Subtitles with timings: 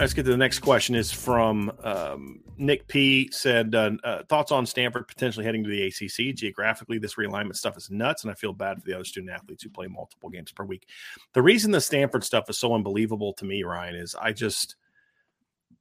[0.00, 0.94] Let's get to the next question.
[0.94, 3.28] Is from um, Nick P.
[3.32, 6.34] Said uh, uh, thoughts on Stanford potentially heading to the ACC.
[6.34, 9.62] Geographically, this realignment stuff is nuts, and I feel bad for the other student athletes
[9.62, 10.88] who play multiple games per week.
[11.34, 14.76] The reason the Stanford stuff is so unbelievable to me, Ryan, is I just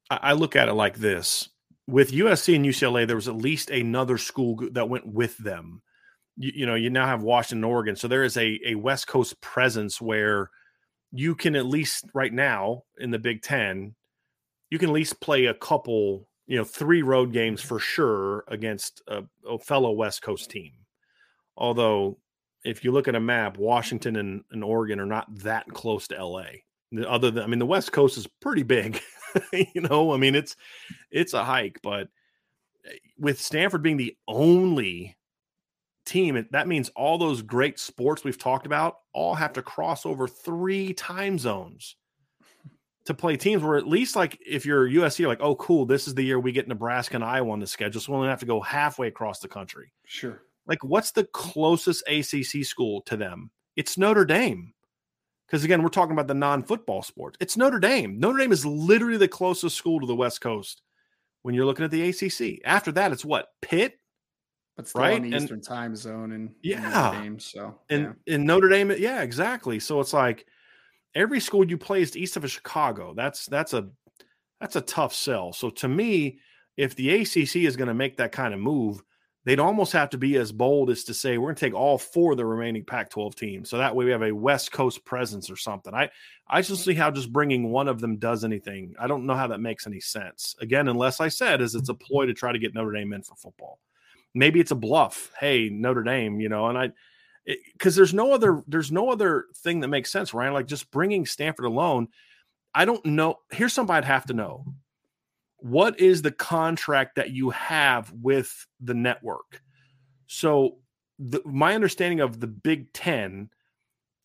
[0.10, 1.48] I, I look at it like this:
[1.88, 5.82] with USC and UCLA, there was at least another school that went with them.
[6.36, 9.40] You, you know, you now have Washington, Oregon, so there is a a West Coast
[9.40, 10.50] presence where
[11.14, 13.96] you can at least right now in the Big Ten
[14.70, 19.02] you can at least play a couple, you know, three road games for sure against
[19.08, 20.72] a, a fellow West Coast team.
[21.58, 22.18] Although,
[22.64, 26.24] if you look at a map, Washington and, and Oregon are not that close to
[26.24, 26.46] LA.
[27.08, 29.00] Other than, I mean, the West Coast is pretty big.
[29.54, 30.56] you know, I mean, it's
[31.12, 32.08] it's a hike, but
[32.86, 35.16] eh, with Stanford being the only
[36.06, 40.28] team, that means all those great sports we've talked about all have to cross over
[40.28, 41.96] three time zones
[43.06, 46.08] to play teams where at least like if you're USC, you're like, oh, cool, this
[46.08, 48.40] is the year we get Nebraska and Iowa on the schedule, so we only have
[48.42, 49.92] to go halfway across the country.
[50.06, 50.42] Sure.
[50.68, 53.50] Like, what's the closest ACC school to them?
[53.76, 54.74] It's Notre Dame.
[55.48, 57.38] Because again, we're talking about the non-football sports.
[57.40, 58.20] It's Notre Dame.
[58.20, 60.84] Notre Dame is literally the closest school to the West Coast
[61.42, 62.62] when you're looking at the ACC.
[62.66, 63.98] After that, it's what Pitt,
[64.78, 65.16] but still right?
[65.16, 68.36] on the Eastern and, time zone and yeah, Notre Dame, so and yeah.
[68.36, 69.80] in Notre Dame, yeah, exactly.
[69.80, 70.46] So it's like
[71.16, 73.14] every school you play is east of Chicago.
[73.14, 73.90] That's that's a
[74.60, 75.54] that's a tough sell.
[75.54, 76.40] So to me,
[76.78, 79.02] if the ACC is going to make that kind of move,
[79.46, 81.98] they'd almost have to be as bold as to say we're going to take all
[81.98, 83.70] four of the remaining Pac-12 teams.
[83.70, 85.94] So that way we have a West Coast presence or something.
[85.94, 86.10] I
[86.48, 88.96] I just see how just bringing one of them does anything.
[89.00, 90.56] I don't know how that makes any sense.
[90.62, 93.24] Again, unless I said is it's a ploy to try to get Notre Dame in
[93.24, 93.80] for football.
[94.36, 95.32] Maybe it's a bluff.
[95.40, 96.92] Hey, Notre Dame, you know, and I
[97.48, 100.54] Eh, because there's no other there's no other thing that makes sense, Ryan.
[100.54, 102.10] Like just bringing Stanford alone.
[102.74, 103.40] I don't know.
[103.52, 104.66] Here's something I'd have to know.
[105.58, 109.62] What is the contract that you have with the network?
[110.28, 110.78] So,
[111.18, 113.50] the, my understanding of the Big Ten,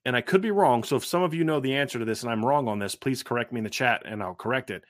[0.05, 0.85] and I could be wrong.
[0.85, 2.95] So, if some of you know the answer to this and I'm wrong on this,
[2.95, 4.85] please correct me in the chat and I'll correct it.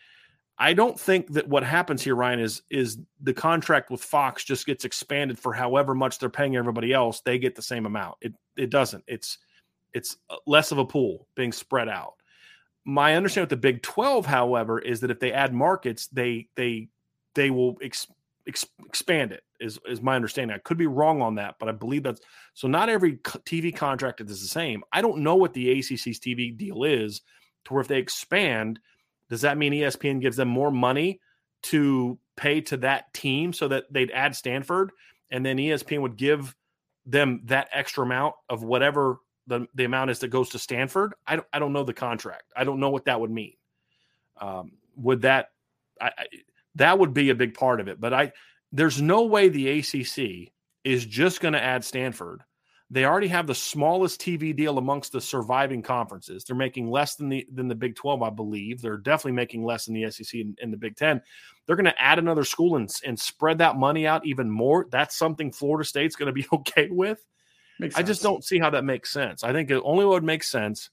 [0.58, 4.66] I don't think that what happens here, Ryan, is is the contract with Fox just
[4.66, 7.20] gets expanded for however much they're paying everybody else.
[7.20, 8.18] They get the same amount.
[8.20, 9.04] It it doesn't.
[9.08, 9.38] It's
[9.92, 12.14] it's uh, less of a pool being spread out.
[12.84, 16.88] My understanding with the Big Twelve, however, is that if they add markets, they they
[17.34, 18.06] they will ex,
[18.46, 19.42] ex, expand it.
[19.58, 20.54] Is is my understanding.
[20.54, 22.20] I could be wrong on that, but I believe that's
[22.52, 22.68] so.
[22.68, 24.84] Not every TV contract is the same.
[24.92, 27.22] I don't know what the ACC's TV deal is
[27.64, 28.78] to where if they expand
[29.34, 31.18] does that mean ESPN gives them more money
[31.64, 34.92] to pay to that team so that they'd add Stanford
[35.28, 36.54] and then ESPN would give
[37.04, 39.16] them that extra amount of whatever
[39.48, 41.14] the, the amount is that goes to Stanford?
[41.26, 42.44] I don't, I don't know the contract.
[42.56, 43.54] I don't know what that would mean.
[44.40, 45.48] Um, would that
[46.00, 46.26] I, I,
[46.76, 48.30] that would be a big part of it, but I
[48.70, 50.52] there's no way the ACC
[50.84, 52.44] is just going to add Stanford
[52.90, 56.44] they already have the smallest TV deal amongst the surviving conferences.
[56.44, 58.80] They're making less than the than the Big 12, I believe.
[58.80, 61.20] They're definitely making less than the SEC and, and the Big 10.
[61.66, 64.86] They're going to add another school and, and spread that money out even more.
[64.90, 67.24] That's something Florida State's going to be okay with.
[67.96, 69.42] I just don't see how that makes sense.
[69.42, 70.90] I think the only would make sense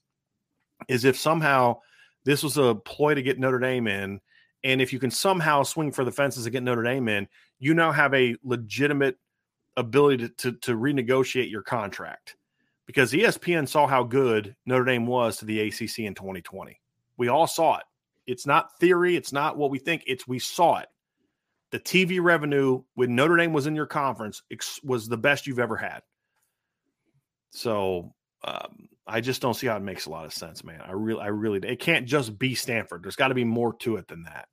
[0.88, 1.78] is if somehow
[2.24, 4.20] This was a ploy to get Notre Dame in.
[4.64, 7.28] And if you can somehow swing for the fences and get Notre Dame in,
[7.58, 9.18] you now have a legitimate
[9.76, 12.36] ability to, to, to renegotiate your contract
[12.86, 16.78] because ESPN saw how good Notre Dame was to the ACC in 2020.
[17.16, 17.84] We all saw it.
[18.26, 19.16] It's not theory.
[19.16, 20.04] It's not what we think.
[20.06, 20.88] It's we saw it.
[21.70, 24.42] The TV revenue when Notre Dame was in your conference
[24.82, 26.02] was the best you've ever had.
[27.50, 28.12] So
[28.44, 30.80] um, I just don't see how it makes a lot of sense, man.
[30.82, 33.02] I really, I really, it can't just be Stanford.
[33.02, 34.48] There's got to be more to it than that.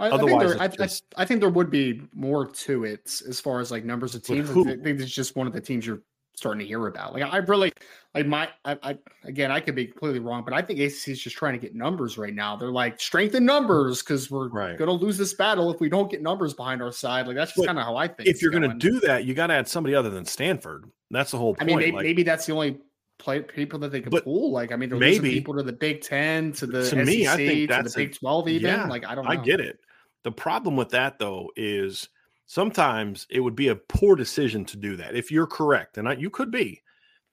[0.00, 3.20] I, Otherwise, I think, there, just, I, I, think there would be more to it
[3.28, 4.48] as far as like numbers of teams.
[4.50, 6.02] I think it's just one of the teams you're
[6.34, 7.12] starting to hear about.
[7.12, 7.70] Like I really
[8.14, 11.22] like my I, I again I could be completely wrong, but I think ACC is
[11.22, 12.56] just trying to get numbers right now.
[12.56, 14.78] They're like strengthen numbers because we're right.
[14.78, 17.26] going to lose this battle if we don't get numbers behind our side.
[17.26, 18.28] Like that's just kind of how I think.
[18.28, 20.90] If you're going to do that, you got to add somebody other than Stanford.
[21.10, 21.62] That's the whole point.
[21.62, 22.78] I mean, maybe, like, maybe that's the only
[23.18, 24.50] play people that they can pull.
[24.50, 27.28] Like I mean, they're maybe people to the Big Ten, to the to SEC, me,
[27.28, 28.48] I think that's to the Big Twelve.
[28.48, 29.24] Even yeah, like I don't.
[29.24, 29.30] Know.
[29.30, 29.78] I get it.
[30.24, 32.08] The problem with that though is
[32.46, 35.14] sometimes it would be a poor decision to do that.
[35.14, 36.82] If you're correct, and I, you could be,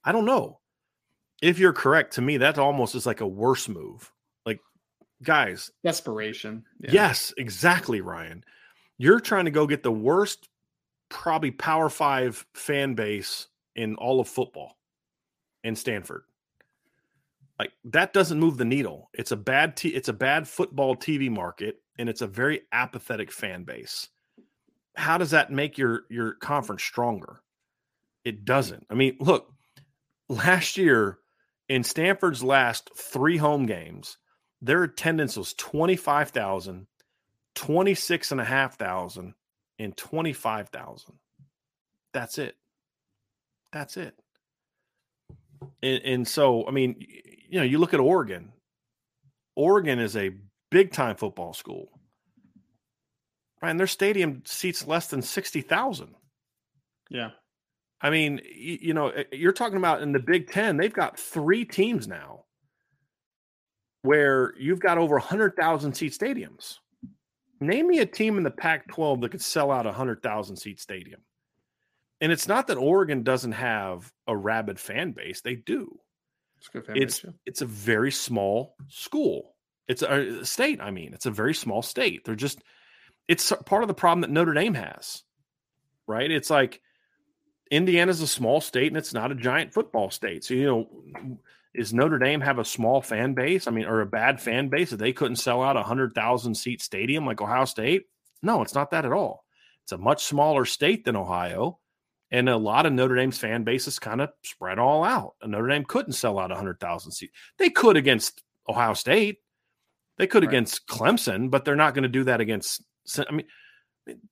[0.04, 0.60] I don't know.
[1.42, 4.12] If you're correct, to me, that almost is like a worse move.
[4.45, 4.60] Like,
[5.22, 6.63] guys, desperation.
[6.80, 6.92] Yeah.
[6.92, 8.44] Yes, exactly, Ryan.
[8.98, 10.50] You're trying to go get the worst,
[11.10, 14.78] probably Power Five fan base in all of football
[15.63, 16.24] in Stanford.
[17.60, 19.10] Like that doesn't move the needle.
[19.13, 23.32] It's a bad t- it's a bad football TV market and it's a very apathetic
[23.32, 24.10] fan base.
[24.96, 27.42] How does that make your your conference stronger?
[28.24, 28.86] It doesn't.
[28.90, 29.54] I mean, look,
[30.28, 31.20] last year
[31.70, 34.18] in Stanford's last 3 home games,
[34.62, 36.88] their attendance was 25,000,
[37.56, 39.34] 26,500
[39.80, 41.14] and 25,000.
[42.14, 42.56] That's it.
[43.72, 44.16] That's it.
[45.84, 46.96] And, and so, I mean,
[47.50, 48.52] you know, you look at Oregon.
[49.56, 50.32] Oregon is a
[50.69, 51.90] big time football school.
[53.62, 56.14] Right, and their stadium seats less than sixty thousand.
[57.10, 57.31] Yeah,
[58.02, 61.19] I mean, you, you know, eh, you're talking about in the Big Ten, they've got
[61.19, 62.46] three teams now
[64.04, 66.75] where you've got over hundred thousand seat stadiums.
[67.60, 70.80] Name me a team in the Pac-12 that could sell out a hundred thousand seat
[70.80, 71.22] stadium.
[72.22, 76.00] And it's not that Oregon doesn't have a rabid fan base; they do.
[76.60, 79.56] It's it's, it's a very small school.
[79.88, 80.81] It's a uh, state.
[80.81, 82.25] I mean, it's a very small state.
[82.25, 82.62] They're just
[83.28, 85.24] it's part of the problem that Notre Dame has,
[86.07, 86.30] right?
[86.30, 86.81] It's like
[87.72, 90.44] Indiana's a small state and it's not a giant football state.
[90.44, 91.39] So you know,
[91.74, 93.68] is Notre Dame have a small fan base?
[93.68, 96.56] I mean, or a bad fan base that they couldn't sell out a hundred thousand
[96.56, 98.06] seat stadium like Ohio State?
[98.42, 99.45] No, it's not that at all.
[99.83, 101.80] It's a much smaller state than Ohio
[102.31, 105.36] and a lot of Notre Dame's fan bases kind of spread all out.
[105.42, 107.33] And Notre Dame couldn't sell out 100,000 seats.
[107.57, 109.38] They could against Ohio State.
[110.18, 110.50] They could right.
[110.50, 112.84] against Clemson, but they're not going to do that against.
[113.18, 113.46] I mean,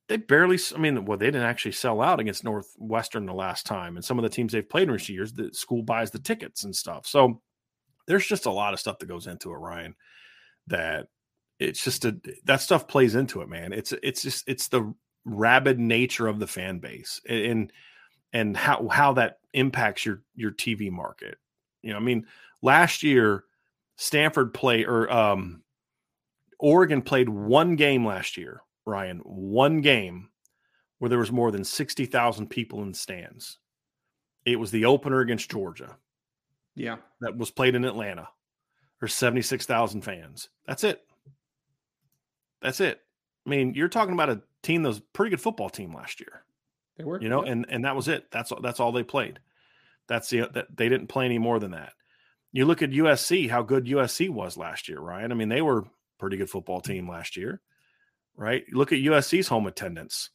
[0.07, 0.59] they barely.
[0.73, 4.17] I mean, well, they didn't actually sell out against Northwestern the last time, and some
[4.17, 7.05] of the teams they've played in recent years, the school buys the tickets and stuff.
[7.05, 7.41] So
[8.07, 9.95] there's just a lot of stuff that goes into it, Ryan.
[10.67, 11.07] That
[11.59, 13.73] it's just a that stuff plays into it, man.
[13.73, 14.93] It's it's just it's the
[15.25, 17.71] rabid nature of the fan base and
[18.31, 21.37] and how how that impacts your your TV market.
[21.81, 22.25] You know, I mean,
[22.61, 23.43] last year
[23.97, 25.63] Stanford played or um
[26.59, 30.29] Oregon played one game last year, Ryan, one game
[30.99, 33.57] where there was more than 60,000 people in the stands.
[34.45, 35.97] It was the opener against Georgia.
[36.75, 36.97] Yeah.
[37.21, 38.29] That was played in Atlanta.
[38.99, 40.49] There's 76,000 fans.
[40.65, 41.01] That's it.
[42.61, 43.01] That's it.
[43.45, 46.19] I mean, you're talking about a team that was a pretty good football team last
[46.19, 46.43] year.
[46.97, 47.51] They were, you know, yeah.
[47.51, 48.31] and and that was it.
[48.31, 49.39] That's that's all they played.
[50.07, 51.93] That's the that they didn't play any more than that.
[52.51, 55.31] You look at USC, how good USC was last year, Ryan.
[55.31, 55.85] I mean, they were
[56.17, 57.61] pretty good football team last year,
[58.35, 58.63] right?
[58.71, 60.29] Look at USC's home attendance.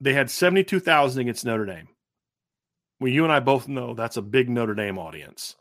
[0.00, 1.88] They had 72,000 against Notre Dame.
[3.00, 5.56] Well, you and I both know that's a big Notre Dame audience.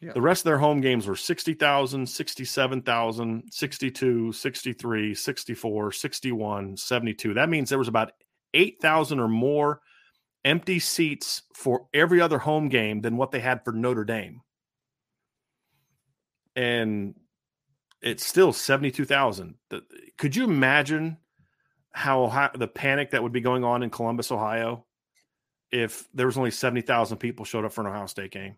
[0.00, 0.12] Yeah.
[0.12, 7.34] The rest of their home games were 60,000, 67,000, 62, 63, 64, 61, 72.
[7.34, 8.12] That means there was about
[8.52, 9.80] 8,000 or more
[10.44, 14.42] empty seats for every other home game than what they had for Notre Dame.
[16.54, 17.14] And
[18.06, 19.54] it's still 72,000.
[20.16, 21.18] Could you imagine
[21.92, 24.84] how, how the panic that would be going on in Columbus, Ohio,
[25.70, 28.56] if there was only 70,000 people showed up for an Ohio State game?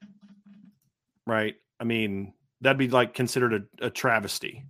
[1.28, 1.56] right?
[1.78, 4.64] I mean, that'd be like considered a, a travesty.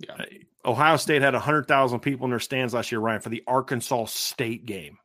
[0.00, 0.14] Yeah.
[0.14, 0.24] Uh,
[0.64, 4.66] Ohio State had 100,000 people in their stands last year, Ryan, for the Arkansas State
[4.66, 4.98] game.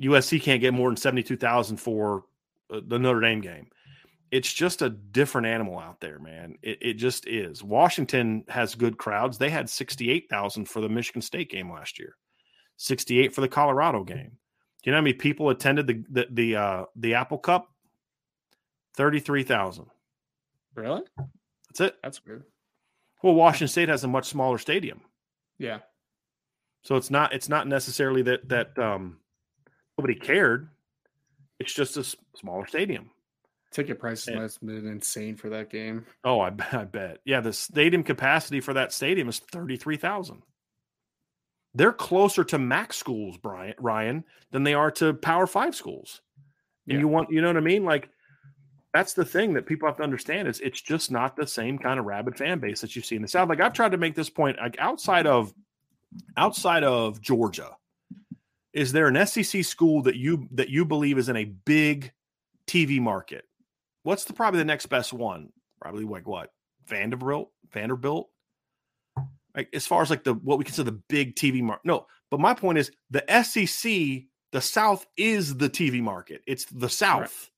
[0.00, 2.24] USC can't get more than 72,000 for
[2.72, 3.68] uh, the Notre Dame game.
[4.30, 6.56] It's just a different animal out there, man.
[6.62, 7.62] It, it just is.
[7.62, 9.38] Washington has good crowds.
[9.38, 12.16] They had 68,000 for the Michigan State game last year,
[12.76, 14.32] 68 for the Colorado game.
[14.82, 17.70] Do you know how many people attended the the the, uh, the Apple Cup?
[18.96, 19.86] 33,000.
[20.74, 21.02] Really?
[21.68, 21.96] That's it.
[22.02, 22.44] That's weird.
[23.22, 25.00] Well, Washington State has a much smaller stadium.
[25.58, 25.78] Yeah.
[26.82, 29.18] So it's not it's not necessarily that that um
[29.98, 30.68] nobody cared.
[31.58, 32.04] It's just a
[32.36, 33.10] smaller stadium.
[33.74, 36.06] Ticket prices must have been insane for that game.
[36.22, 37.18] Oh, I, I bet.
[37.24, 40.42] Yeah, the stadium capacity for that stadium is 33,000.
[41.74, 46.20] They're closer to MAC schools, Brian Ryan, than they are to Power 5 schools.
[46.86, 47.00] And yeah.
[47.00, 47.84] you want, you know what I mean?
[47.84, 48.10] Like
[48.94, 51.98] that's the thing that people have to understand is it's just not the same kind
[51.98, 53.48] of rabid fan base that you see in the South.
[53.48, 55.52] Like I've tried to make this point like outside of
[56.36, 57.76] outside of Georgia,
[58.72, 62.12] is there an SEC school that you that you believe is in a big
[62.68, 63.44] TV market?
[64.04, 65.48] What's the probably the next best one?
[65.80, 66.50] Probably like what?
[66.86, 68.28] Vanderbilt, Vanderbilt.
[69.56, 71.86] Like as far as like the what we consider the big TV market.
[71.86, 76.42] No, but my point is the SEC, the South is the TV market.
[76.46, 77.50] It's the South,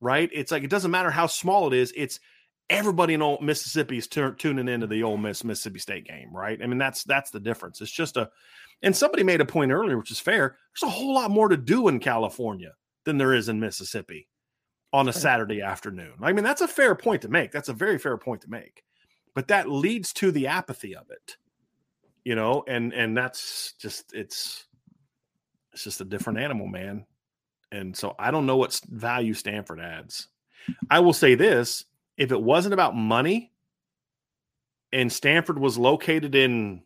[0.00, 0.20] right?
[0.20, 0.30] right?
[0.34, 1.94] It's like it doesn't matter how small it is.
[1.96, 2.20] It's
[2.68, 6.60] everybody in old Mississippi is t- tuning into the Ole Miss Mississippi State game, right?
[6.62, 7.80] I mean that's that's the difference.
[7.80, 8.28] It's just a,
[8.82, 10.58] and somebody made a point earlier, which is fair.
[10.74, 12.74] There's a whole lot more to do in California
[13.06, 14.28] than there is in Mississippi
[14.96, 16.14] on a Saturday afternoon.
[16.22, 17.52] I mean, that's a fair point to make.
[17.52, 18.82] That's a very fair point to make.
[19.34, 21.36] But that leads to the apathy of it.
[22.24, 24.64] You know, and and that's just it's
[25.74, 27.04] it's just a different animal, man.
[27.70, 30.28] And so I don't know what value Stanford adds.
[30.90, 31.84] I will say this,
[32.16, 33.52] if it wasn't about money
[34.92, 36.82] and Stanford was located in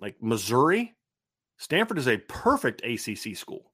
[0.00, 0.96] like Missouri,
[1.58, 3.72] Stanford is a perfect ACC school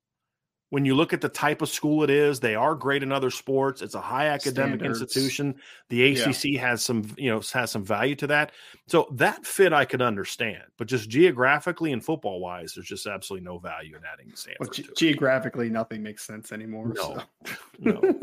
[0.72, 3.30] when you look at the type of school it is, they are great in other
[3.30, 3.82] sports.
[3.82, 5.02] It's a high academic Standards.
[5.02, 5.56] institution.
[5.90, 6.60] The ACC yeah.
[6.62, 8.52] has some, you know, has some value to that.
[8.86, 13.44] So that fit I could understand, but just geographically and football wise, there's just absolutely
[13.44, 14.60] no value in adding Stanford.
[14.60, 16.94] Well, ge- geographically, nothing makes sense anymore.
[16.96, 17.54] No, so.
[17.78, 18.14] no,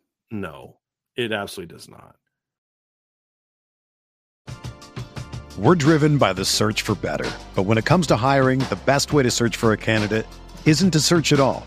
[0.30, 0.76] no,
[1.14, 2.16] it absolutely does not.
[5.58, 9.12] We're driven by the search for better, but when it comes to hiring, the best
[9.12, 10.26] way to search for a candidate
[10.64, 11.66] isn't to search at all.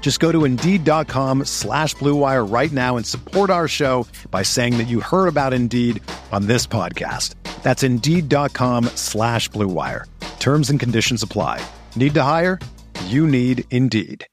[0.00, 4.86] Just go to Indeed.com slash BlueWire right now and support our show by saying that
[4.86, 6.00] you heard about Indeed
[6.30, 7.34] on this podcast.
[7.64, 10.04] That's Indeed.com slash BlueWire.
[10.38, 11.60] Terms and conditions apply.
[11.96, 12.60] Need to hire?
[13.06, 14.24] You need Indeed.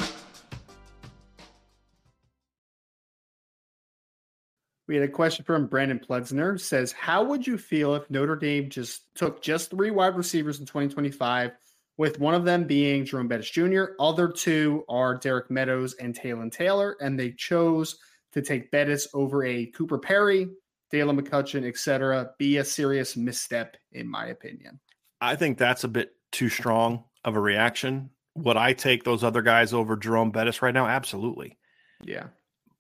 [4.88, 6.60] We had a question from Brandon Pledsner.
[6.60, 10.68] Says, how would you feel if Notre Dame just took just three wide receivers in
[10.68, 11.52] 2025,
[11.98, 16.52] with one of them being Jerome Bettis Jr., other two are Derek Meadows and Taylon
[16.52, 17.98] Taylor, and they chose
[18.32, 20.48] to take Bettis over a Cooper Perry,
[20.92, 22.32] Dalen McCutcheon, etc.
[22.38, 24.80] Be a serious misstep, in my opinion.
[25.22, 28.10] I think that's a bit too strong of a reaction.
[28.36, 30.88] Would I take those other guys over Jerome Bettis right now?
[30.88, 31.58] Absolutely.
[32.04, 32.28] Yeah.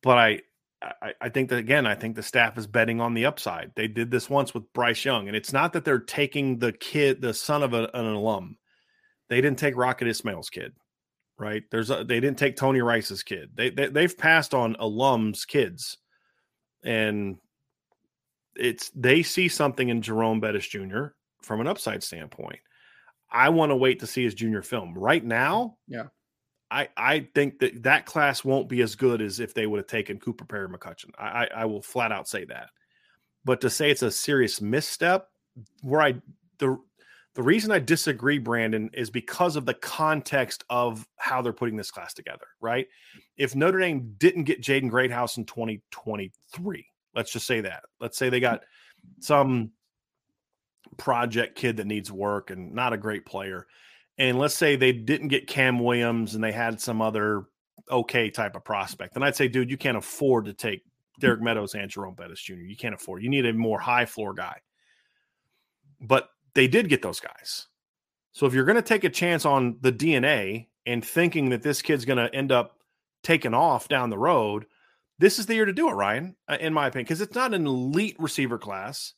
[0.01, 0.41] But I,
[0.81, 3.71] I, I think that again, I think the staff is betting on the upside.
[3.75, 7.21] They did this once with Bryce Young, and it's not that they're taking the kid,
[7.21, 8.57] the son of a, an alum.
[9.33, 10.73] They didn't take Rocket Ismail's kid,
[11.39, 11.63] right?
[11.71, 13.49] There's a, they didn't take Tony Rice's kid.
[13.55, 15.97] They, they they've passed on alums' kids,
[16.85, 17.37] and
[18.55, 21.05] it's they see something in Jerome Bettis Jr.
[21.41, 22.59] from an upside standpoint.
[23.31, 24.93] I want to wait to see his junior film.
[24.93, 26.09] Right now, yeah,
[26.69, 29.87] I I think that that class won't be as good as if they would have
[29.87, 31.09] taken Cooper Perry McCutcheon.
[31.17, 32.69] I, I, I will flat out say that.
[33.43, 35.27] But to say it's a serious misstep,
[35.81, 36.21] where I
[36.59, 36.77] the
[37.35, 41.91] the reason I disagree, Brandon, is because of the context of how they're putting this
[41.91, 42.47] class together.
[42.61, 42.87] Right?
[43.37, 46.85] If Notre Dame didn't get Jaden Greathouse in 2023,
[47.15, 47.83] let's just say that.
[47.99, 48.63] Let's say they got
[49.19, 49.71] some
[50.97, 53.67] project kid that needs work and not a great player.
[54.17, 57.45] And let's say they didn't get Cam Williams and they had some other
[57.89, 59.13] okay type of prospect.
[59.13, 60.83] Then I'd say, dude, you can't afford to take
[61.19, 62.53] Derek Meadows and Jerome Bettis Jr.
[62.53, 63.23] You can't afford.
[63.23, 64.57] You need a more high floor guy.
[65.99, 67.67] But they did get those guys.
[68.31, 71.81] So if you're going to take a chance on the DNA and thinking that this
[71.81, 72.77] kid's going to end up
[73.23, 74.65] taking off down the road,
[75.19, 77.53] this is the year to do it, Ryan, uh, in my opinion, because it's not
[77.53, 79.13] an elite receiver class.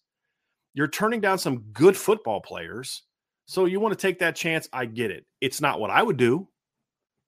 [0.74, 3.04] You're turning down some good football players.
[3.46, 4.68] So you want to take that chance.
[4.74, 5.26] I get it.
[5.40, 6.48] It's not what I would do,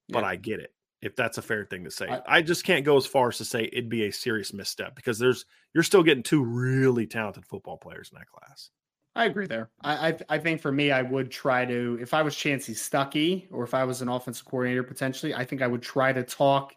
[0.09, 0.29] but yeah.
[0.29, 0.73] I get it.
[1.01, 3.37] If that's a fair thing to say, I, I, just can't go as far as
[3.37, 5.45] to say it'd be a serious misstep because there's
[5.75, 8.71] you're still getting two really talented football players in that class.
[9.17, 9.71] I agree there.
[9.81, 13.47] I, I, I think for me, I would try to if I was Chansi Stuckey
[13.51, 16.73] or if I was an offensive coordinator potentially, I think I would try to talk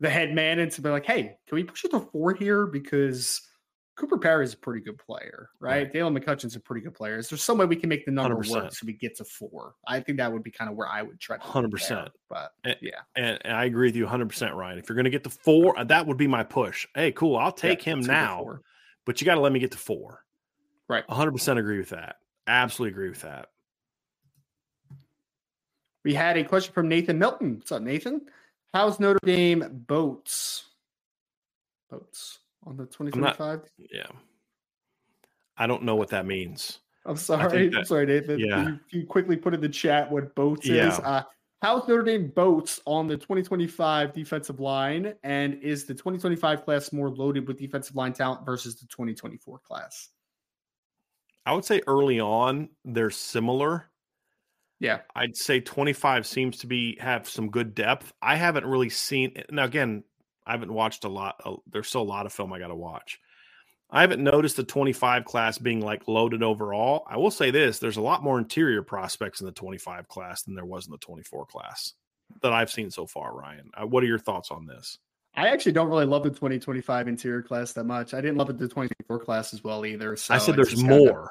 [0.00, 3.42] the head man into be like, hey, can we push it to four here because
[3.96, 5.82] Cooper Perry is a pretty good player, right?
[5.82, 5.92] right.
[5.92, 7.18] Dalen McCutcheon's a pretty good player.
[7.18, 8.50] Is there some way we can make the number 100%.
[8.50, 9.74] work so we get to four?
[9.86, 11.42] I think that would be kind of where I would try to.
[11.42, 12.08] Hundred percent.
[12.30, 14.78] But and, yeah, and, and, I agree with you, hundred percent, Ryan.
[14.78, 16.86] If you're going to get to four, that would be my push.
[16.94, 18.60] Hey, cool, I'll take yeah, him now,
[19.04, 20.22] but you got to let me get to four.
[20.88, 21.04] Right.
[21.08, 22.16] hundred percent agree with that.
[22.46, 23.48] Absolutely agree with that.
[26.04, 27.56] We had a question from Nathan Milton.
[27.56, 28.22] What's up, Nathan?
[28.72, 30.64] How's Notre Dame boats?
[31.90, 33.62] Boats on the 2025?
[33.90, 34.06] Yeah.
[35.56, 36.78] I don't know what that means.
[37.04, 37.70] I'm sorry.
[37.70, 38.38] That, I'm sorry, Nathan.
[38.38, 38.46] Yeah.
[38.48, 40.88] Can you, you, quickly put in the chat what boats yeah.
[40.88, 40.98] is?
[41.00, 41.22] Uh,
[41.62, 45.14] how's Notre Dame boats on the 2025 defensive line?
[45.24, 50.10] And is the 2025 class more loaded with defensive line talent versus the 2024 class?
[51.46, 53.86] I would say early on, they're similar.
[54.80, 55.00] Yeah.
[55.14, 58.12] I'd say 25 seems to be have some good depth.
[58.20, 60.04] I haven't really seen now again,
[60.44, 61.40] I haven't watched a lot.
[61.44, 63.20] Uh, there's still a lot of film I got to watch.
[63.88, 67.06] I haven't noticed the 25 class being like loaded overall.
[67.08, 70.56] I will say this there's a lot more interior prospects in the 25 class than
[70.56, 71.94] there was in the 24 class
[72.42, 73.70] that I've seen so far, Ryan.
[73.74, 74.98] Uh, what are your thoughts on this?
[75.36, 78.14] I actually don't really love the 2025 interior class that much.
[78.14, 80.16] I didn't love the 2024 class as well either.
[80.16, 80.98] So I said there's more.
[80.98, 81.28] Kinda...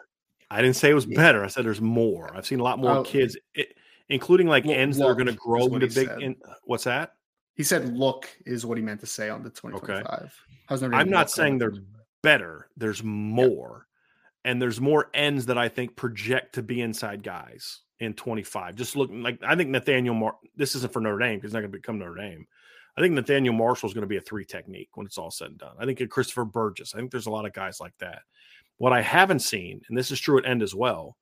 [0.52, 1.44] I didn't say it was better.
[1.44, 2.36] I said there's more.
[2.36, 3.76] I've seen a lot more oh, kids, it,
[4.10, 6.10] including like ends that are going to grow into big.
[6.22, 7.14] In, what's that?
[7.56, 10.34] He said, "Look," is what he meant to say on the 2025.
[10.72, 10.96] Okay.
[10.96, 11.74] I'm not saying they're
[12.22, 12.70] better.
[12.78, 13.88] There's more,
[14.44, 14.52] yeah.
[14.52, 18.76] and there's more ends that I think project to be inside guys in 25.
[18.76, 20.14] Just looking like I think Nathaniel.
[20.14, 22.46] Mar- this isn't for Notre Dame because he's not going to become Notre Dame.
[22.98, 25.50] I think Nathaniel Marshall is going to be a three technique when it's all said
[25.50, 25.76] and done.
[25.78, 26.94] I think Christopher Burgess.
[26.94, 28.22] I think there's a lot of guys like that.
[28.78, 31.18] What I haven't seen, and this is true at end as well,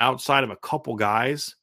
[0.00, 1.56] outside of a couple guys,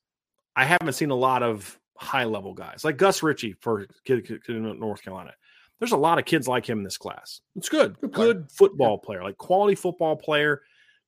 [0.56, 4.42] I haven't seen a lot of high level guys like Gus Ritchie for kid, kid
[4.50, 5.34] in North Carolina.
[5.80, 7.42] There's a lot of kids like him in this class.
[7.56, 9.06] It's good, good, good football yeah.
[9.06, 10.62] player, like quality football player,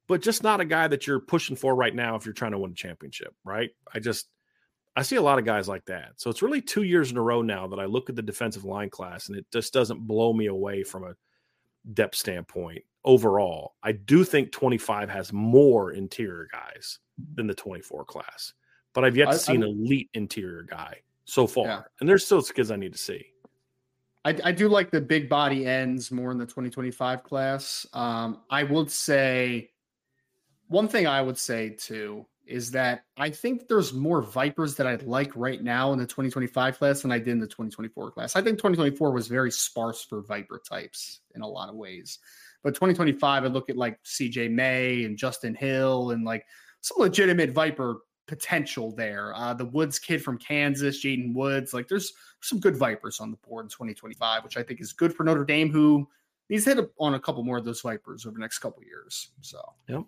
[0.08, 2.60] but just not a guy that you're pushing for right now if you're trying to
[2.60, 3.69] win a championship, right?
[3.93, 4.27] I just
[4.95, 6.13] I see a lot of guys like that.
[6.15, 8.63] So it's really two years in a row now that I look at the defensive
[8.63, 11.15] line class and it just doesn't blow me away from a
[11.93, 13.75] depth standpoint overall.
[13.84, 16.99] I do think 25 has more interior guys
[17.36, 18.53] than the 24 class
[18.95, 21.67] but I've yet to see an elite interior guy so far.
[21.67, 21.81] Yeah.
[21.99, 23.23] And there's still kids I need to see.
[24.23, 27.86] I, I, do like the big body ends more in the 2025 class.
[27.93, 29.69] Um, I would say
[30.67, 35.03] one thing I would say too is that I think there's more Vipers that I'd
[35.03, 38.36] like right now in the 2025 class than I did in the 2024 class.
[38.36, 42.19] I think 2024 was very sparse for Viper types in a lot of ways.
[42.63, 46.45] But 2025, I look at like CJ May and Justin Hill and like
[46.81, 49.34] some legitimate Viper potential there.
[49.36, 53.38] Uh, the Woods kid from Kansas, Jaden Woods, like there's some good Vipers on the
[53.38, 56.08] board in 2025, which I think is good for Notre Dame, who
[56.49, 59.29] needs to hit on a couple more of those Vipers over the next couple years.
[59.41, 60.03] So, yep.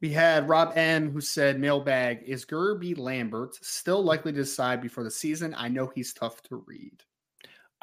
[0.00, 5.04] We had Rob M who said, Mailbag, is Guerby Lambert still likely to decide before
[5.04, 5.54] the season?
[5.56, 7.02] I know he's tough to read.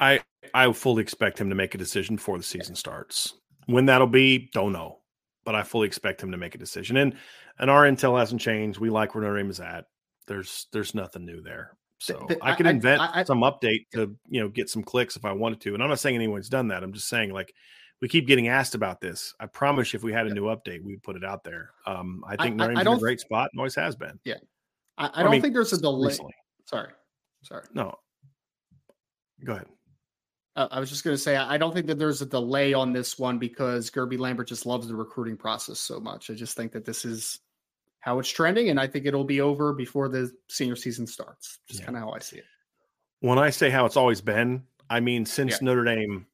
[0.00, 0.20] I
[0.54, 3.34] I fully expect him to make a decision before the season starts.
[3.66, 5.00] When that'll be, don't know
[5.46, 6.98] but I fully expect him to make a decision.
[6.98, 7.16] And
[7.58, 8.78] and our intel hasn't changed.
[8.78, 9.86] We like where Notre Dame is at.
[10.26, 11.78] There's there's nothing new there.
[11.98, 15.24] So I could invent I, I, some update to you know get some clicks if
[15.24, 15.72] I wanted to.
[15.72, 16.82] And I'm not saying anyone's done that.
[16.82, 17.54] I'm just saying like
[18.00, 19.34] we keep getting asked about this.
[19.40, 21.70] I promise if we had a new update, we'd put it out there.
[21.86, 24.18] Um, I think Notre Dame's in a great spot and always has been.
[24.24, 24.34] Yeah,
[24.98, 26.08] I, I don't mean, think there's a delay.
[26.08, 26.34] Recently.
[26.66, 26.90] Sorry,
[27.42, 27.64] sorry.
[27.72, 27.94] No,
[29.44, 29.66] go ahead.
[30.56, 32.92] Uh, I was just going to say, I don't think that there's a delay on
[32.92, 36.30] this one because Guerby Lambert just loves the recruiting process so much.
[36.30, 37.40] I just think that this is
[38.00, 41.58] how it's trending, and I think it'll be over before the senior season starts.
[41.68, 41.86] Just yeah.
[41.86, 42.44] kind of how I see it.
[43.20, 45.58] When I say how it's always been, I mean since yeah.
[45.62, 46.26] Notre Dame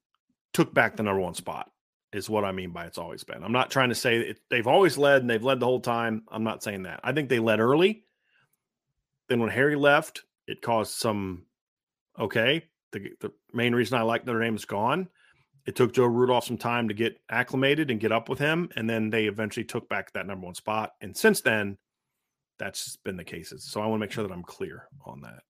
[0.53, 1.71] took back the number one spot
[2.13, 3.43] is what I mean by it's always been.
[3.43, 6.25] I'm not trying to say it, they've always led and they've led the whole time.
[6.31, 7.01] I'm not saying that.
[7.03, 8.05] I think they led early.
[9.29, 11.47] Then when Harry left, it caused some
[12.19, 15.09] okay, The, the main reason I like Notre Dame is gone.
[15.65, 18.91] It took Joe Rudolph some time to get acclimated and get up with him, and
[18.91, 20.93] then they eventually took back that number one spot.
[21.01, 21.79] And since then,
[22.59, 23.65] that's been the cases.
[23.65, 25.43] So I want to make sure that I'm clear on that.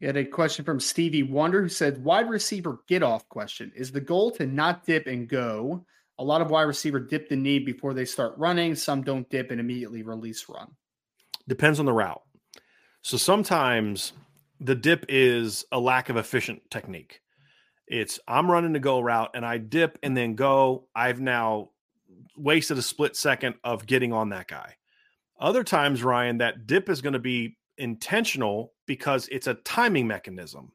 [0.00, 3.72] We had a question from Stevie Wonder who said, wide receiver get off question.
[3.74, 5.86] Is the goal to not dip and go?
[6.18, 8.74] A lot of wide receiver dip the knee before they start running.
[8.74, 10.68] Some don't dip and immediately release run.
[11.48, 12.22] Depends on the route.
[13.02, 14.12] So sometimes
[14.60, 17.20] the dip is a lack of efficient technique.
[17.86, 20.88] It's I'm running the go route and I dip and then go.
[20.94, 21.70] I've now
[22.36, 24.74] wasted a split second of getting on that guy.
[25.38, 30.72] Other times, Ryan, that dip is going to be intentional because it's a timing mechanism.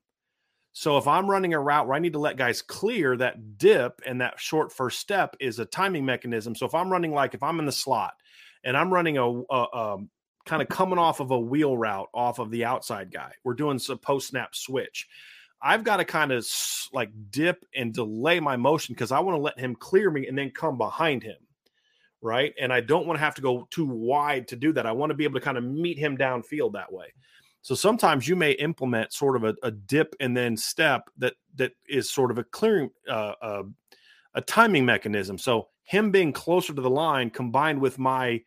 [0.74, 4.02] So if I'm running a route where I need to let guys clear, that dip
[4.06, 6.56] and that short first step is a timing mechanism.
[6.56, 8.14] So if I'm running like if I'm in the slot
[8.64, 10.10] and I'm running a, a, a um,
[10.46, 13.80] kind of coming off of a wheel route off of the outside guy, we're doing
[13.80, 15.08] some post snap switch.
[15.62, 16.48] I've got to kind of
[16.94, 20.38] like dip and delay my motion because I want to let him clear me and
[20.38, 21.36] then come behind him.
[22.21, 22.53] Right.
[22.62, 24.86] And I don't want to have to go too wide to do that.
[24.86, 27.07] I want to be able to kind of meet him downfield that way.
[27.63, 31.73] So sometimes you may implement sort of a, a dip and then step that that
[31.88, 33.63] is sort of a clearing uh, uh,
[34.34, 35.38] a timing mechanism.
[35.38, 38.41] So him being closer to the line combined with my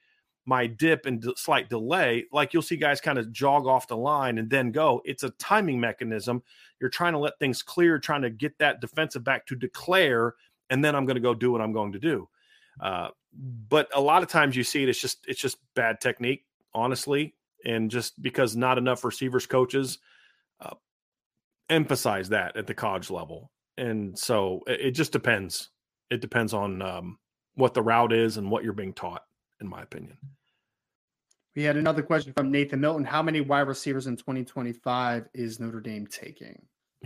[0.47, 3.97] my dip and d- slight delay, like you'll see guys kind of jog off the
[3.97, 5.01] line and then go.
[5.05, 6.43] It's a timing mechanism.
[6.81, 10.35] You're trying to let things clear, trying to get that defensive back to declare,
[10.71, 12.29] and then I'm going to go do what I'm going to do.
[12.81, 13.09] Uh,
[13.69, 17.35] but a lot of times you see it, it's just it's just bad technique, honestly
[17.65, 19.99] and just because not enough receivers coaches
[20.61, 20.75] uh,
[21.71, 25.71] emphasize that at the college level, and so it, it just depends.
[26.11, 27.19] It depends on um,
[27.55, 29.25] what the route is and what you're being taught,
[29.61, 30.17] in my opinion.
[31.57, 33.05] We had another question from Nathan Milton.
[33.05, 36.61] How many wide receivers in 2025 is Notre Dame taking?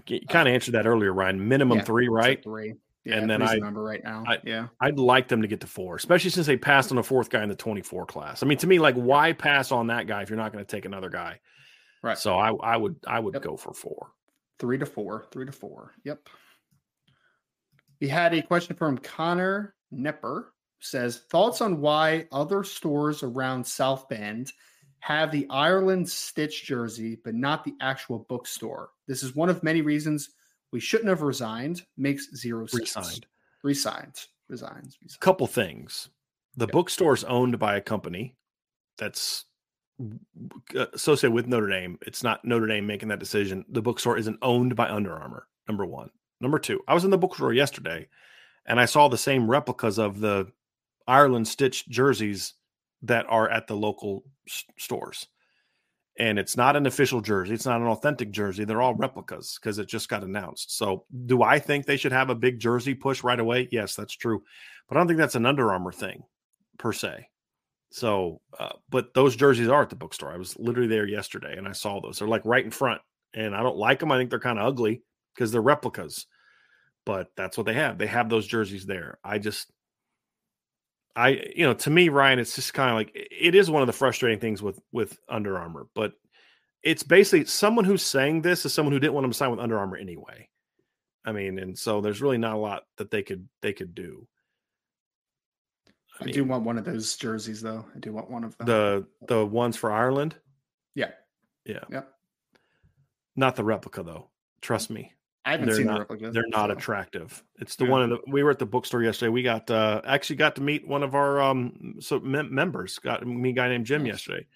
[0.07, 1.47] You kind of uh, answered that earlier, Ryan.
[1.47, 2.43] Minimum yeah, three, right?
[2.43, 2.75] Three.
[3.09, 4.23] Yeah, and then I remember right now.
[4.27, 7.03] I, yeah, I'd like them to get to four, especially since they passed on a
[7.03, 8.43] fourth guy in the 24 class.
[8.43, 10.71] I mean, to me, like, why pass on that guy if you're not going to
[10.71, 11.41] take another guy?
[12.03, 12.19] Right.
[12.19, 13.43] So I, I would, I would yep.
[13.43, 14.11] go for four.
[14.59, 15.25] Three to four.
[15.33, 15.95] Three to four.
[16.05, 16.29] Yep.
[18.01, 20.45] We had a question from Connor Nepper.
[20.81, 24.53] Says thoughts on why other stores around South Bend
[25.01, 28.91] have the Ireland Stitch jersey, but not the actual bookstore.
[29.09, 30.31] This is one of many reasons
[30.73, 32.97] we shouldn't have resigned makes zero sense.
[32.97, 33.27] Resigned.
[33.63, 34.15] Resigned.
[34.49, 34.99] Resigns.
[35.03, 35.21] Resigned.
[35.21, 36.09] Couple things.
[36.57, 38.37] The bookstore is owned by a company
[38.97, 39.45] that's
[40.75, 41.99] associated with Notre Dame.
[42.07, 43.65] It's not Notre Dame making that decision.
[43.69, 45.49] The bookstore isn't owned by Under Armour.
[45.69, 46.11] Number one.
[46.41, 46.81] Number two.
[46.89, 48.09] I was in the bookstore yesterday,
[48.67, 50.51] and I saw the same replicas of the
[51.07, 52.55] Ireland stitched jerseys
[53.03, 55.27] that are at the local s- stores
[56.19, 57.55] and it's not an official jersey.
[57.55, 58.65] It's not an authentic jersey.
[58.65, 60.77] They're all replicas because it just got announced.
[60.77, 63.69] So, do I think they should have a big jersey push right away?
[63.71, 64.43] Yes, that's true,
[64.89, 66.23] but I don't think that's an Under Armour thing
[66.79, 67.29] per se.
[67.91, 70.33] So, uh, but those jerseys are at the bookstore.
[70.33, 72.19] I was literally there yesterday and I saw those.
[72.19, 73.01] They're like right in front,
[73.35, 74.13] and I don't like them.
[74.13, 75.03] I think they're kind of ugly
[75.35, 76.27] because they're replicas,
[77.07, 77.97] but that's what they have.
[77.97, 79.19] They have those jerseys there.
[79.25, 79.73] I just
[81.19, 83.89] I, you know, to me, Ryan, it's just kind of like it is one of
[83.89, 86.13] the frustrating things with with Under Armour, but
[86.85, 89.59] it's basically someone who's saying this is someone who didn't want them to sign with
[89.59, 90.49] Under Armour anyway.
[91.25, 94.29] I mean, and so there's really not a lot that they could they could do.
[96.21, 97.85] I, I mean, do want one of those jerseys, though.
[97.97, 98.69] I do want one of them.
[98.69, 100.37] The the ones for Ireland.
[100.95, 101.11] Yeah.
[101.65, 101.85] Yeah.
[101.91, 102.03] Yeah.
[103.35, 104.31] Not the replica, though.
[104.63, 105.15] Trust me.
[105.49, 106.35] I haven't they're seen not, the replicas.
[106.35, 106.77] They're not so.
[106.77, 107.43] attractive.
[107.59, 107.91] It's the yeah.
[107.91, 109.31] one the, we were at the bookstore yesterday.
[109.31, 112.99] We got uh actually got to meet one of our um so mem- members.
[112.99, 114.13] Got me a guy named Jim nice.
[114.13, 114.47] yesterday,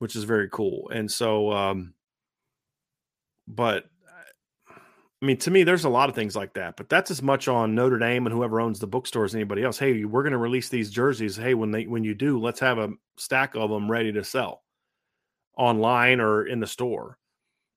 [0.00, 0.90] which is very cool.
[0.90, 1.94] And so um
[3.46, 3.84] but
[5.22, 7.46] I mean, to me, there's a lot of things like that, but that's as much
[7.46, 9.78] on Notre Dame and whoever owns the bookstore as anybody else.
[9.78, 11.36] Hey, we're going to release these jerseys.
[11.36, 14.64] Hey, when they when you do, let's have a stack of them ready to sell
[15.56, 17.16] online or in the store.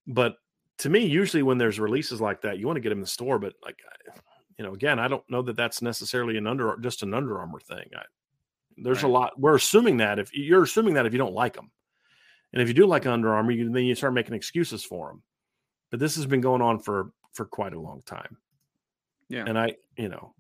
[0.08, 0.36] But
[0.80, 3.08] to me, usually when there's releases like that, you want to get them in the
[3.08, 3.38] store.
[3.38, 3.78] But like,
[4.58, 7.60] you know, again, I don't know that that's necessarily an under just an Under Armour
[7.60, 7.90] thing.
[7.96, 8.04] I,
[8.78, 9.10] there's right.
[9.10, 9.40] a lot.
[9.40, 11.70] We're assuming that if you're assuming that if you don't like them,
[12.54, 15.24] and if you do like Under Armour, you, then you start making excuses for them.
[15.92, 18.38] But this has been going on for for quite a long time.
[19.28, 20.34] Yeah, and I, you know,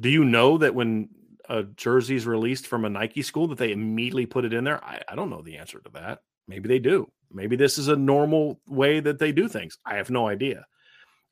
[0.00, 1.10] do you know that when
[1.48, 4.84] a jersey is released from a Nike school that they immediately put it in there?
[4.84, 6.22] I, I don't know the answer to that.
[6.50, 7.10] Maybe they do.
[7.30, 9.78] Maybe this is a normal way that they do things.
[9.86, 10.66] I have no idea.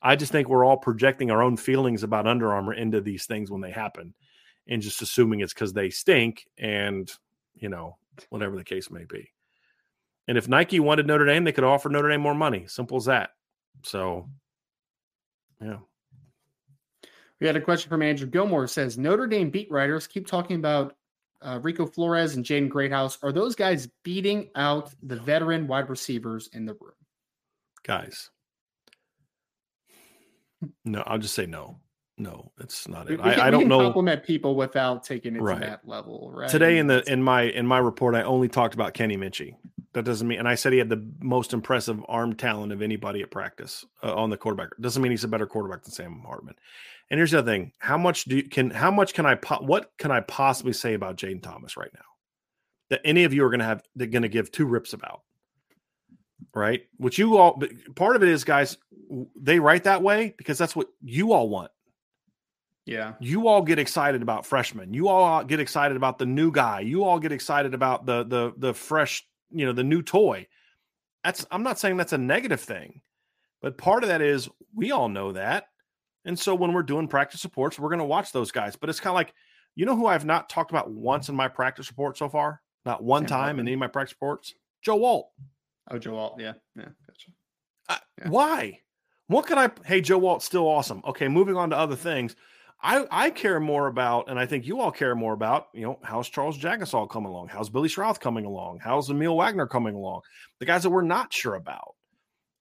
[0.01, 3.51] I just think we're all projecting our own feelings about Under Armour into these things
[3.51, 4.15] when they happen
[4.69, 7.13] and just assuming it's because they stink and,
[7.57, 7.97] you know,
[8.31, 9.29] whatever the case may be.
[10.29, 12.67] And if Nike wanted Notre Dame, they could offer Notre Dame more money.
[12.69, 13.31] Simple as that.
[13.83, 14.29] So
[15.61, 15.79] Yeah.
[17.41, 18.67] We had a question from Andrew Gilmore.
[18.69, 20.95] Says Notre Dame beat writers keep talking about
[21.43, 23.19] uh, Rico Flores and Jaden Greathouse.
[23.23, 26.93] Are those guys beating out the veteran wide receivers in the room?
[27.85, 28.31] Guys,
[30.85, 31.81] no, I'll just say no.
[32.21, 33.11] No, it's not it.
[33.11, 33.79] We, we I, I, don't know.
[33.79, 35.61] Compliment people without taking it right.
[35.61, 36.51] to that level, right?
[36.51, 39.55] Today in the in my in my report, I only talked about Kenny Minchey.
[39.93, 43.23] That doesn't mean, and I said he had the most impressive arm talent of anybody
[43.23, 44.71] at practice uh, on the quarterback.
[44.81, 46.57] Doesn't mean he's a better quarterback than Sam Hartman.
[47.11, 49.63] And here's the other thing: how much do you, can how much can I po-
[49.63, 52.01] what can I possibly say about Jayden Thomas right now
[52.91, 55.23] that any of you are going to have they're going to give two rips about?
[56.55, 56.83] Right?
[56.97, 57.63] Which you all
[57.95, 58.77] part of it is, guys,
[59.41, 61.71] they write that way because that's what you all want.
[62.89, 63.15] Yeah.
[63.21, 64.95] You all get excited about freshmen.
[64.95, 66.81] You all uh, get excited about the new guy.
[66.81, 70.47] You all get excited about the the the fresh, you know, the new toy.
[71.23, 73.03] That's I'm not saying that's a negative thing.
[73.61, 75.67] But part of that is we all know that.
[76.25, 78.77] And so when we're doing practice reports, we're going to watch those guys.
[78.77, 79.33] But it's kind of like,
[79.75, 82.61] you know who I've not talked about once in my practice report so far?
[82.85, 83.61] Not one Sam time Hartman.
[83.61, 84.55] in any of my practice reports.
[84.83, 85.31] Joe Alt.
[85.91, 86.41] Oh, Joe Alt.
[86.41, 86.55] Yeah.
[86.77, 86.89] Yeah.
[87.07, 87.31] Gotcha.
[87.89, 88.29] Uh, yeah.
[88.29, 88.81] Why?
[89.29, 89.71] What can I?
[89.85, 91.03] Hey, Joe Alt's still awesome.
[91.07, 92.35] Okay, moving on to other things.
[92.81, 95.99] I, I care more about, and I think you all care more about, you know,
[96.03, 97.49] how's Charles Jagusah coming along?
[97.49, 98.79] How's Billy Schrauth coming along?
[98.83, 100.21] How's Emil Wagner coming along?
[100.61, 101.97] The guys that we're not sure about,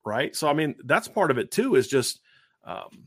[0.04, 0.36] right?
[0.36, 2.20] So, I mean, that's part of it too, is just
[2.66, 3.06] um,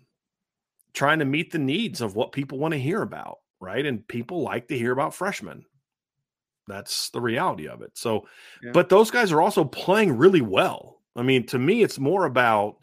[0.93, 3.85] trying to meet the needs of what people want to hear about, right?
[3.85, 5.65] And people like to hear about freshmen.
[6.67, 7.93] That's the reality of it.
[7.95, 8.27] So,
[8.63, 8.71] yeah.
[8.73, 11.01] but those guys are also playing really well.
[11.17, 12.77] I mean, to me, it's more about,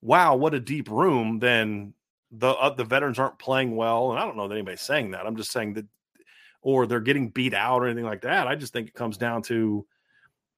[0.00, 1.94] wow, what a deep room than
[2.30, 5.26] the uh, the veterans aren't playing well, and I don't know that anybody's saying that.
[5.26, 5.86] I'm just saying that,
[6.62, 8.46] or they're getting beat out or anything like that.
[8.46, 9.86] I just think it comes down to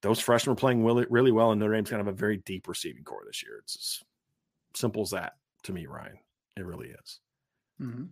[0.03, 2.69] those freshmen are playing really, really well, and Notre Dame's kind of a very deep
[2.69, 3.59] receiving corps this year.
[3.63, 5.33] It's as simple as that
[5.65, 6.19] to me, Ryan.
[6.57, 7.21] It really is.
[7.81, 8.05] Mm-hmm.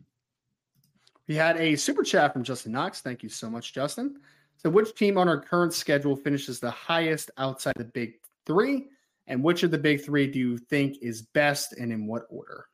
[1.28, 3.00] We had a super chat from Justin Knox.
[3.00, 4.16] Thank you so much, Justin.
[4.56, 8.14] So, which team on our current schedule finishes the highest outside the big
[8.46, 8.88] three?
[9.28, 12.66] And which of the big three do you think is best and in what order?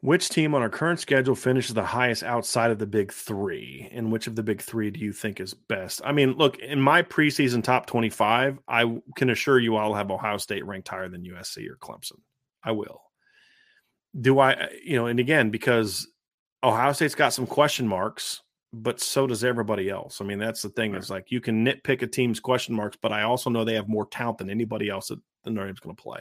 [0.00, 3.88] Which team on our current schedule finishes the highest outside of the big three?
[3.92, 6.00] And which of the big three do you think is best?
[6.04, 10.38] I mean, look, in my preseason top 25, I can assure you I'll have Ohio
[10.38, 12.18] State ranked higher than USC or Clemson.
[12.64, 13.00] I will.
[14.20, 16.08] Do I, you know, and again, because
[16.62, 20.20] Ohio State's got some question marks, but so does everybody else.
[20.20, 20.92] I mean, that's the thing.
[20.92, 21.02] Right.
[21.02, 23.88] Is like you can nitpick a team's question marks, but I also know they have
[23.88, 26.20] more talent than anybody else that the Notre Dame's going to play.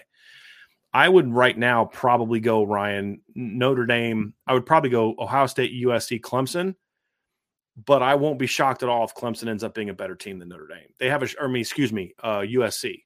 [0.93, 4.33] I would right now probably go Ryan Notre Dame.
[4.45, 6.75] I would probably go Ohio State, USC, Clemson.
[7.85, 10.39] But I won't be shocked at all if Clemson ends up being a better team
[10.39, 10.89] than Notre Dame.
[10.99, 13.03] They have a, or I mean, excuse me, uh, USC.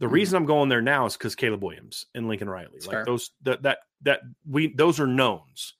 [0.00, 0.14] The mm-hmm.
[0.14, 3.04] reason I'm going there now is because Caleb Williams and Lincoln Riley, That's like fair.
[3.04, 5.74] those that that that we those are knowns.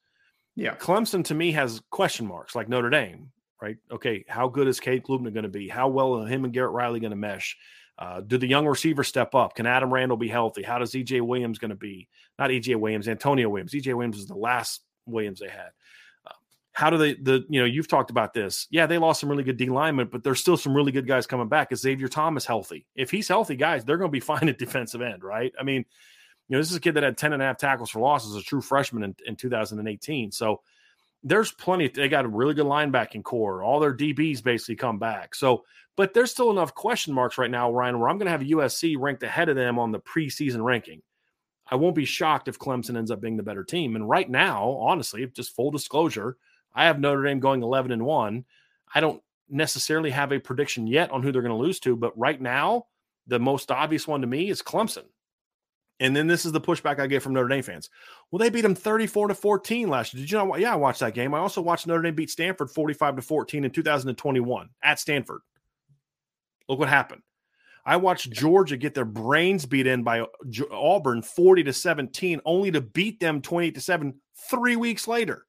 [0.56, 3.76] Yeah, Clemson to me has question marks, like Notre Dame, right?
[3.90, 5.68] Okay, how good is Cade Klubnik going to be?
[5.68, 7.56] How well are him and Garrett Riley going to mesh?
[7.98, 9.54] Uh, do the young receivers step up?
[9.54, 10.62] Can Adam Randall be healthy?
[10.62, 12.08] How does EJ Williams going to be?
[12.38, 13.72] Not EJ Williams, Antonio Williams.
[13.72, 15.70] EJ Williams is the last Williams they had.
[16.74, 18.66] How do they, the, you know, you've talked about this.
[18.68, 21.26] Yeah, they lost some really good D linemen, but there's still some really good guys
[21.26, 21.72] coming back.
[21.72, 22.86] Is Xavier Thomas healthy?
[22.94, 25.52] If he's healthy, guys, they're going to be fine at defensive end, right?
[25.58, 25.84] I mean,
[26.48, 28.34] you know, this is a kid that had 10 and a half tackles for losses,
[28.36, 30.32] a true freshman in, in 2018.
[30.32, 30.60] So
[31.22, 31.88] there's plenty.
[31.88, 33.62] They got a really good linebacking corps.
[33.62, 35.34] All their DBs basically come back.
[35.34, 35.64] So
[35.96, 38.96] but there's still enough question marks right now, Ryan, where I'm going to have USC
[38.98, 41.02] ranked ahead of them on the preseason ranking.
[41.66, 43.96] I won't be shocked if Clemson ends up being the better team.
[43.96, 46.36] And right now, honestly, just full disclosure,
[46.74, 48.44] I have Notre Dame going 11 and 1.
[48.94, 52.16] I don't necessarily have a prediction yet on who they're going to lose to, but
[52.18, 52.86] right now,
[53.26, 55.04] the most obvious one to me is Clemson.
[56.00, 57.88] And then this is the pushback I get from Notre Dame fans.
[58.30, 60.22] Well, they beat them 34 to 14 last year.
[60.22, 60.56] Did you know?
[60.56, 61.34] Yeah, I watched that game.
[61.34, 65.40] I also watched Notre Dame beat Stanford 45 to 14 in 2021 at Stanford.
[66.68, 67.22] Look what happened.
[67.86, 70.26] I watched Georgia get their brains beat in by uh,
[70.72, 74.14] Auburn 40 to 17, only to beat them 28 to 7
[74.50, 75.46] three weeks later.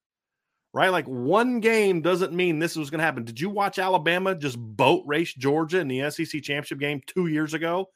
[0.75, 0.89] Right?
[0.89, 3.23] Like one game doesn't mean this was going to happen.
[3.23, 7.53] Did you watch Alabama just boat race Georgia in the SEC championship game two years
[7.53, 7.87] ago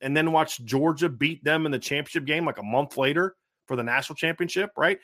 [0.00, 3.34] and then watch Georgia beat them in the championship game like a month later
[3.66, 4.70] for the national championship?
[4.76, 5.00] Right?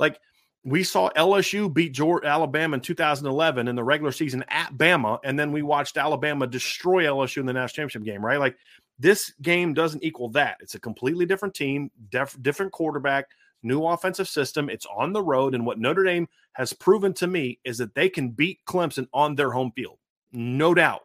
[0.00, 0.18] Like
[0.64, 5.38] we saw LSU beat Georgia, Alabama in 2011 in the regular season at Bama, and
[5.38, 8.26] then we watched Alabama destroy LSU in the national championship game.
[8.26, 8.56] Right, like
[8.98, 10.56] this game doesn't equal that.
[10.60, 13.26] It's a completely different team, def- different quarterback,
[13.62, 14.68] new offensive system.
[14.68, 18.08] It's on the road, and what Notre Dame has proven to me is that they
[18.08, 19.98] can beat Clemson on their home field,
[20.32, 21.02] no doubt.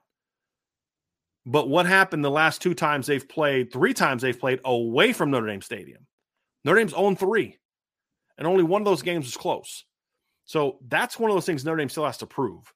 [1.45, 5.31] But what happened the last two times they've played, three times they've played away from
[5.31, 6.05] Notre Dame Stadium?
[6.65, 7.57] Notre Dame's own 3.
[8.37, 9.85] and only one of those games was close.
[10.43, 12.71] So that's one of those things Notre Dame still has to prove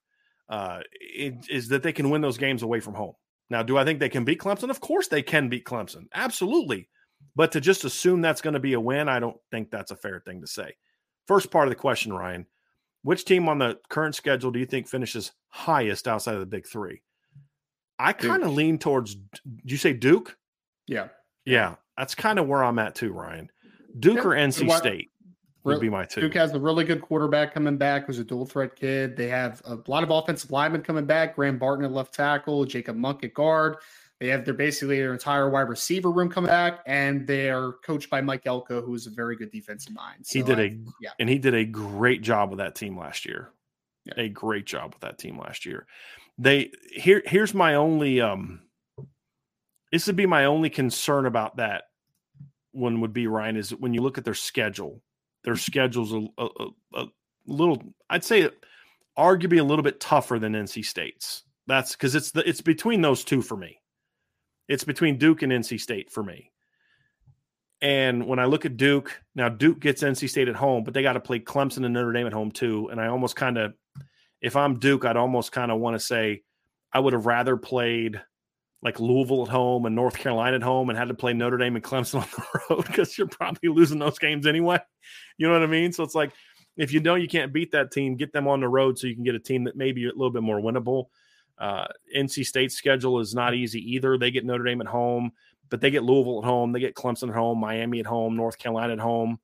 [0.48, 3.14] uh, is that they can win those games away from home.
[3.50, 4.70] Now, do I think they can beat Clemson?
[4.70, 6.06] Of course they can beat Clemson.
[6.14, 6.88] Absolutely.
[7.36, 9.96] But to just assume that's going to be a win, I don't think that's a
[9.96, 10.74] fair thing to say.
[11.26, 12.46] First part of the question, Ryan
[13.02, 16.66] which team on the current schedule do you think finishes highest outside of the big
[16.66, 17.02] three?
[17.98, 20.36] I kind of lean towards, did you say Duke?
[20.86, 21.08] Yeah.
[21.44, 21.76] Yeah.
[21.96, 23.48] That's kind of where I'm at too, Ryan.
[23.98, 24.22] Duke yeah.
[24.22, 25.10] or NC State
[25.64, 26.22] would be my two.
[26.22, 29.16] Duke has a really good quarterback coming back who's a dual threat kid.
[29.16, 31.36] They have a lot of offensive linemen coming back.
[31.36, 33.76] Graham Barton at left tackle, Jacob Monk at guard.
[34.22, 38.20] They have their basically their entire wide receiver room coming back, and they're coached by
[38.20, 40.24] Mike Elko, who is a very good defensive mind.
[40.24, 42.96] So he did I, a yeah, and he did a great job with that team
[42.96, 43.50] last year.
[44.04, 44.14] Yeah.
[44.18, 45.88] A great job with that team last year.
[46.38, 48.60] They here here's my only um
[49.90, 51.86] this would be my only concern about that
[52.70, 55.02] one would be Ryan is when you look at their schedule.
[55.42, 57.06] Their schedule's a, a, a
[57.44, 58.48] little I'd say
[59.18, 61.42] arguably a little bit tougher than NC State's.
[61.66, 63.80] That's because it's the it's between those two for me.
[64.68, 66.50] It's between Duke and NC State for me.
[67.80, 71.02] And when I look at Duke, now Duke gets NC State at home, but they
[71.02, 72.88] got to play Clemson and Notre Dame at home too.
[72.90, 73.74] And I almost kind of,
[74.40, 76.42] if I'm Duke, I'd almost kind of want to say
[76.92, 78.20] I would have rather played
[78.82, 81.76] like Louisville at home and North Carolina at home and had to play Notre Dame
[81.76, 84.78] and Clemson on the road because you're probably losing those games anyway.
[85.38, 85.92] You know what I mean?
[85.92, 86.32] So it's like
[86.76, 89.14] if you know you can't beat that team, get them on the road so you
[89.14, 91.06] can get a team that maybe a little bit more winnable.
[91.62, 94.18] Uh, NC State's schedule is not easy either.
[94.18, 95.30] They get Notre Dame at home,
[95.70, 98.58] but they get Louisville at home, they get Clemson at home, Miami at home, North
[98.58, 99.38] Carolina at home.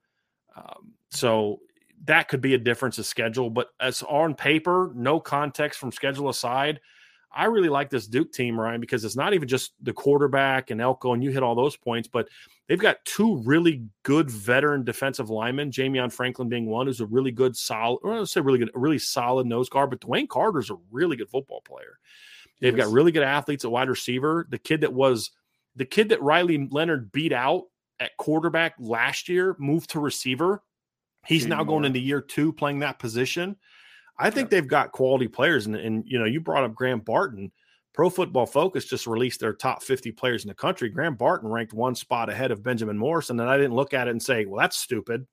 [0.57, 1.61] Um, so
[2.07, 3.51] that could be a difference of schedule.
[3.51, 6.81] But as on paper, no context from schedule aside,
[7.31, 10.81] I really like this Duke team, Ryan, because it's not even just the quarterback and
[10.81, 12.29] Elko, and you hit all those points, but
[12.67, 17.31] they've got two really good veteran defensive linemen, Jamion Franklin being one, who's a really
[17.31, 20.77] good, solid, or let's say really good, really solid nose guard, but DeWayne Carter's a
[20.91, 21.99] really good football player.
[22.61, 22.87] They've yes.
[22.87, 24.47] got really good athletes at wide receiver.
[24.51, 25.31] The kid that was
[25.77, 27.65] the kid that Riley Leonard beat out
[28.01, 30.63] at quarterback last year moved to receiver.
[31.27, 33.57] He's now going into year two playing that position.
[34.19, 37.53] I think they've got quality players, and, and you know, you brought up Graham Barton.
[37.95, 40.89] Pro Football Focus just released their top 50 players in the country.
[40.89, 44.13] Graham Barton ranked one spot ahead of Benjamin Morrison, and I didn't look at it
[44.13, 45.27] and say, "Well, that's stupid."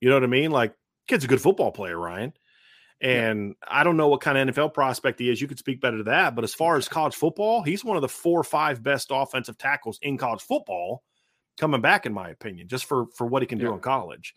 [0.00, 0.50] You know what I mean?
[0.50, 0.74] Like,
[1.06, 2.32] kid's a good football player, Ryan.
[3.00, 3.80] And yeah.
[3.80, 5.40] I don't know what kind of NFL prospect he is.
[5.40, 6.34] You could speak better to that.
[6.34, 9.56] But as far as college football, he's one of the four or five best offensive
[9.58, 11.02] tackles in college football
[11.58, 14.34] coming back, in my opinion, just for for what he can do in college.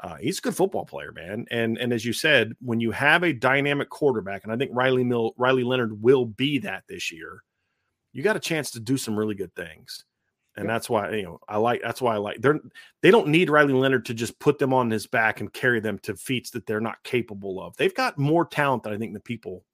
[0.00, 1.46] Uh, he's a good football player, man.
[1.50, 5.04] And and as you said, when you have a dynamic quarterback, and I think Riley
[5.04, 7.42] Mill, Riley Leonard will be that this year,
[8.12, 10.04] you got a chance to do some really good things.
[10.56, 10.72] And yeah.
[10.72, 12.60] that's why you know I like that's why I like they're
[13.02, 15.98] they don't need Riley Leonard to just put them on his back and carry them
[16.00, 17.76] to feats that they're not capable of.
[17.76, 19.64] They've got more talent than I think the people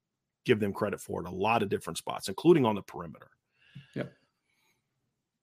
[0.44, 3.30] give them credit for in a lot of different spots, including on the perimeter.
[3.94, 4.12] Yep.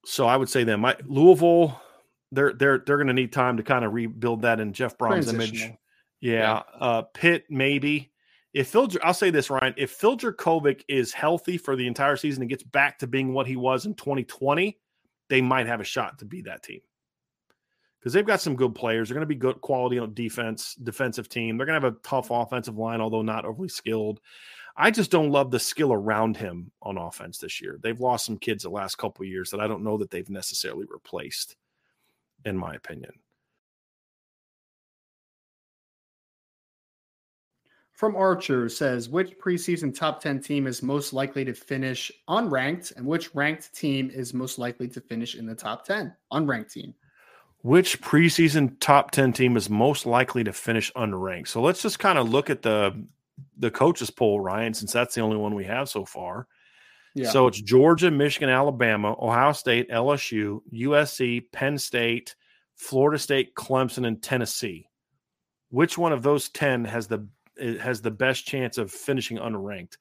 [0.04, 0.80] So I would say them.
[0.80, 1.80] My Louisville,
[2.32, 5.32] they're they're they're going to need time to kind of rebuild that in Jeff Brohm's
[5.32, 5.60] image.
[5.62, 5.72] Yeah,
[6.20, 6.62] yeah.
[6.80, 8.10] Uh, Pitt maybe.
[8.52, 9.74] If Phil, I'll say this, Ryan.
[9.78, 13.46] If Phil Jurkovec is healthy for the entire season and gets back to being what
[13.46, 14.78] he was in 2020,
[15.30, 16.80] they might have a shot to be that team
[18.02, 19.08] because they've got some good players.
[19.08, 21.56] They're going to be good quality on defense, defensive team.
[21.56, 24.20] They're going to have a tough offensive line, although not overly skilled.
[24.76, 27.78] I just don't love the skill around him on offense this year.
[27.80, 30.86] They've lost some kids the last couple years that I don't know that they've necessarily
[30.88, 31.56] replaced
[32.44, 33.12] in my opinion.
[37.92, 43.06] From Archer says, which preseason top 10 team is most likely to finish unranked, and
[43.06, 46.12] which ranked team is most likely to finish in the top 10?
[46.32, 46.94] Unranked team.
[47.58, 51.46] Which preseason top 10 team is most likely to finish unranked?
[51.46, 53.06] So let's just kind of look at the
[53.56, 56.48] the coaches poll, Ryan, since that's the only one we have so far.
[57.14, 57.30] Yeah.
[57.30, 62.34] So it's Georgia, Michigan, Alabama, Ohio State, LSU, USC, Penn State,
[62.74, 64.88] Florida State, Clemson, and Tennessee.
[65.70, 67.26] Which one of those 10 has the
[67.58, 69.96] eh, has the best chance of finishing unranked?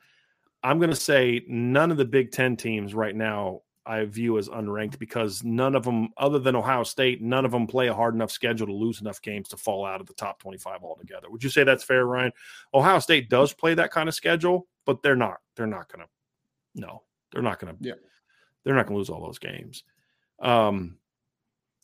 [0.63, 4.47] I'm going to say none of the Big 10 teams right now I view as
[4.47, 8.13] unranked because none of them, other than Ohio State, none of them play a hard
[8.13, 11.29] enough schedule to lose enough games to fall out of the top 25 altogether.
[11.29, 12.31] Would you say that's fair, Ryan?
[12.73, 15.37] Ohio State does play that kind of schedule, but they're not.
[15.55, 16.09] They're not going to
[16.75, 17.83] no, they're not going to.
[17.83, 17.93] Yeah,
[18.63, 19.83] they're not going to lose all those games.
[20.41, 20.97] Um,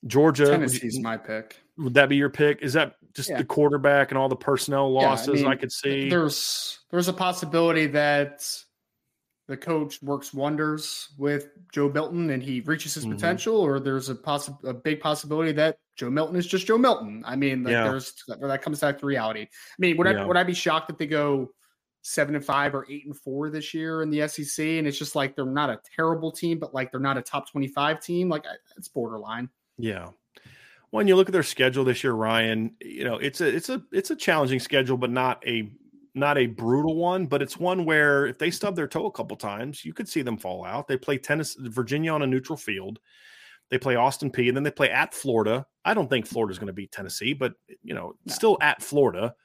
[0.05, 1.57] Georgia, Tennessee's my pick.
[1.77, 2.61] Would that be your pick?
[2.61, 3.37] Is that just yeah.
[3.37, 6.09] the quarterback and all the personnel losses yeah, I, mean, I, could see?
[6.09, 8.47] There's there's a possibility that
[9.47, 13.13] the coach works wonders with Joe Milton and he reaches his mm-hmm.
[13.13, 17.23] potential, or there's a possi- a big possibility that Joe Milton is just Joe Milton.
[17.25, 17.83] I mean, like yeah.
[17.83, 19.41] there's that comes back to reality.
[19.41, 20.07] I mean, would.
[20.07, 21.49] I would I be shocked if they go
[22.07, 24.65] seven and five or eight and four this year in the SEC?
[24.65, 27.49] And it's just like they're not a terrible team, but like they're not a top
[27.49, 28.29] twenty five team.
[28.29, 28.45] Like
[28.77, 29.49] it's borderline.
[29.77, 30.09] Yeah.
[30.91, 33.83] When you look at their schedule this year, Ryan, you know it's a it's a
[33.91, 35.71] it's a challenging schedule, but not a
[36.15, 39.37] not a brutal one, but it's one where if they stub their toe a couple
[39.37, 40.87] times, you could see them fall out.
[40.87, 42.99] They play tennis Virginia on a neutral field.
[43.69, 45.65] They play Austin Peay, and then they play at Florida.
[45.83, 47.53] I don't think Florida's going to beat Tennessee, but
[47.83, 48.33] you know, no.
[48.33, 49.35] still at Florida.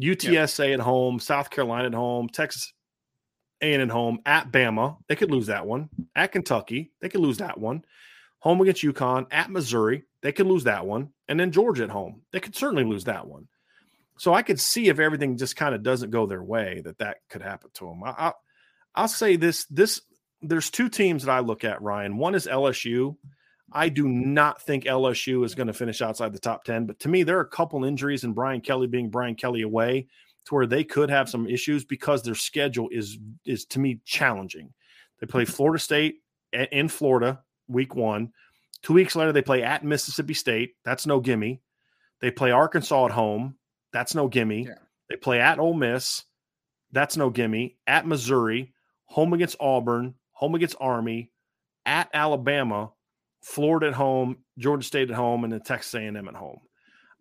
[0.00, 0.80] UTSA yep.
[0.80, 2.72] at home, South Carolina at home, Texas
[3.62, 4.98] A&M at home, at Bama.
[5.08, 5.88] They could lose that one.
[6.14, 7.84] At Kentucky, they could lose that one.
[8.40, 12.22] Home against UConn, at Missouri, they could lose that one, and then Georgia at home.
[12.32, 13.48] They could certainly lose that one.
[14.18, 17.18] So I could see if everything just kind of doesn't go their way that that
[17.28, 18.02] could happen to them.
[18.04, 18.32] I,
[18.94, 20.00] I, will say this: this
[20.42, 22.16] there's two teams that I look at, Ryan.
[22.16, 23.16] One is LSU.
[23.76, 27.08] I do not think LSU is going to finish outside the top ten, but to
[27.08, 30.06] me, there are a couple injuries and Brian Kelly being Brian Kelly away
[30.46, 34.72] to where they could have some issues because their schedule is is to me challenging.
[35.20, 36.22] They play Florida State
[36.52, 38.32] in Florida week one.
[38.82, 40.74] Two weeks later, they play at Mississippi State.
[40.84, 41.60] That's no gimme.
[42.20, 43.56] They play Arkansas at home.
[43.92, 44.64] That's no gimme.
[44.64, 44.74] Yeah.
[45.10, 46.24] They play at Ole Miss.
[46.92, 47.76] That's no gimme.
[47.86, 48.72] At Missouri,
[49.06, 51.30] home against Auburn, home against Army,
[51.84, 52.92] at Alabama,
[53.42, 56.58] Florida at home, Georgia State at home, and then Texas A&M at home.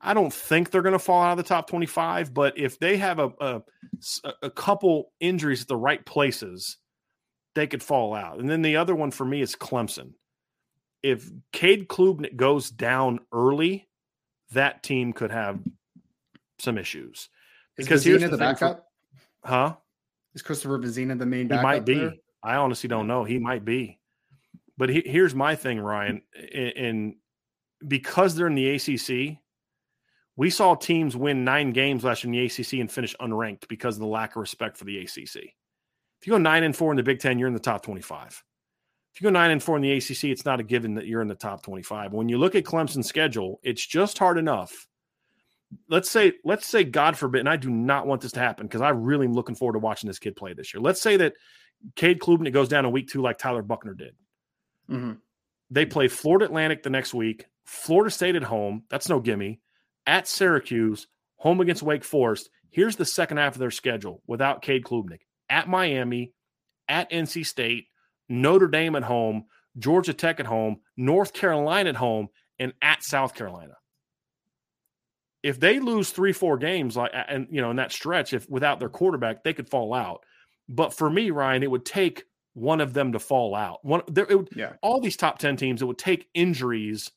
[0.02, 2.98] I don't think they're going to fall out of the top 25, but if they
[2.98, 3.62] have a, a,
[4.44, 6.78] a couple injuries at the right places,
[7.56, 8.40] they could fall out.
[8.40, 10.14] And then the other one for me is Clemson.
[11.02, 13.88] If Cade Klubnik goes down early,
[14.52, 15.60] that team could have
[16.60, 17.30] some issues.
[17.78, 18.88] Because here's the, the backup,
[19.42, 19.76] for, huh?
[20.34, 21.50] Is Christopher Vizzina the main?
[21.50, 21.96] He might be.
[21.96, 22.14] There?
[22.44, 23.24] I honestly don't know.
[23.24, 24.00] He might be.
[24.78, 26.22] But he, here's my thing, Ryan.
[26.54, 27.16] And
[27.88, 29.38] because they're in the ACC,
[30.36, 33.96] we saw teams win nine games last year in the ACC and finish unranked because
[33.96, 35.36] of the lack of respect for the ACC.
[35.36, 38.44] If you go nine and four in the Big Ten, you're in the top 25.
[39.14, 41.22] If you go nine and four in the ACC, it's not a given that you're
[41.22, 42.12] in the top 25.
[42.12, 44.88] When you look at Clemson's schedule, it's just hard enough
[45.90, 48.82] let's say let's say god forbid and i do not want this to happen because
[48.82, 51.34] i really am looking forward to watching this kid play this year let's say that
[51.96, 54.16] cade klubnik goes down in week two like tyler Buchner did
[54.90, 55.14] mm-hmm.
[55.70, 59.60] they play florida atlantic the next week florida state at home that's no gimme
[60.06, 61.08] at syracuse
[61.38, 65.68] home against wake forest here's the second half of their schedule without cade klubnik at
[65.68, 66.34] miami
[66.88, 67.86] at nc state
[68.30, 69.46] notre dame at home
[69.78, 72.28] georgia tech at home north carolina at home
[72.60, 73.76] and at south carolina
[75.46, 78.80] if they lose three, four games, like and you know, in that stretch, if without
[78.80, 80.22] their quarterback, they could fall out.
[80.68, 82.24] But for me, Ryan, it would take
[82.56, 83.86] one of them to fall out.
[83.86, 84.74] One there, it would, yeah.
[84.82, 87.12] all these top ten teams, it would take injuries,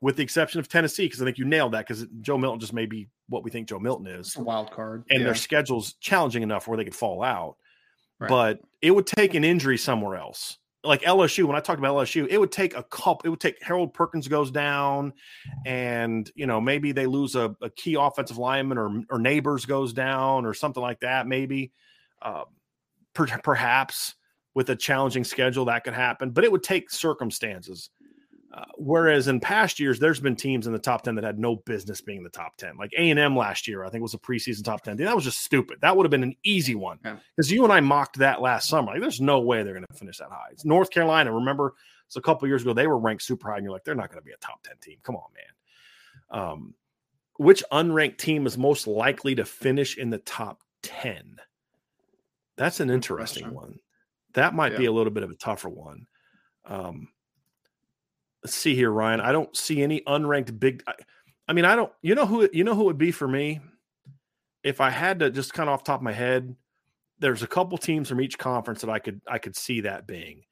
[0.00, 1.86] with the exception of Tennessee, because I think you nailed that.
[1.86, 5.04] Because Joe Milton just may be what we think Joe Milton is, a wild card,
[5.10, 5.26] and yeah.
[5.26, 7.56] their schedule's challenging enough where they could fall out.
[8.18, 8.28] Right.
[8.28, 12.26] But it would take an injury somewhere else like LSU, when I talked about LSU,
[12.28, 15.12] it would take a couple, it would take Harold Perkins goes down
[15.66, 19.92] and, you know, maybe they lose a, a key offensive lineman or, or Nabers goes
[19.92, 21.26] down or something like that.
[21.26, 21.72] Maybe,
[22.22, 22.44] uh,
[23.12, 24.14] per, perhaps
[24.58, 27.90] with a challenging schedule that could happen, but it would take circumstances.
[28.52, 31.54] Uh, whereas in past years, there's been teams in the top 10 that had no
[31.64, 32.76] business being in the top 10.
[32.76, 34.96] Like A&M last year, I think was a preseason top 10.
[34.96, 35.78] That was just stupid.
[35.80, 36.98] That would have been an easy one
[37.36, 37.54] because yeah.
[37.54, 38.90] you and I mocked that last summer.
[38.90, 40.48] Like, there's no way they're going to finish that high.
[40.50, 41.32] It's North Carolina.
[41.32, 41.74] Remember,
[42.08, 44.10] it's a couple years ago, they were ranked super high, and you're like, they're not
[44.10, 44.96] going to be a top 10 team.
[45.04, 45.30] Come on,
[46.32, 46.42] man.
[46.42, 46.74] Um,
[47.36, 51.36] which unranked team is most likely to finish in the top 10?
[52.56, 53.78] That's an interesting one.
[54.38, 54.78] That might yeah.
[54.78, 56.06] be a little bit of a tougher one.
[56.64, 57.08] Um,
[58.44, 59.20] let's see here, Ryan.
[59.20, 60.84] I don't see any unranked big.
[60.86, 60.94] I,
[61.48, 61.92] I, mean, I don't.
[62.02, 62.48] You know who?
[62.52, 63.60] You know who would be for me
[64.62, 66.54] if I had to just kind of off top of my head.
[67.18, 70.42] There's a couple teams from each conference that I could I could see that being.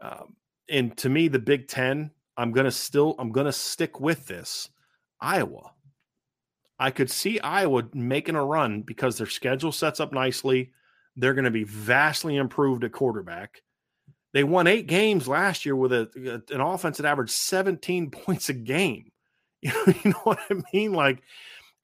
[0.00, 0.36] Um,
[0.70, 4.70] and to me, the Big Ten, I'm gonna still I'm gonna stick with this.
[5.20, 5.72] Iowa.
[6.78, 10.72] I could see Iowa making a run because their schedule sets up nicely.
[11.16, 13.62] They're going to be vastly improved at quarterback.
[14.32, 18.54] They won eight games last year with a, an offense that averaged 17 points a
[18.54, 19.10] game.
[19.64, 20.92] You know, you know what I mean?
[20.92, 21.22] Like,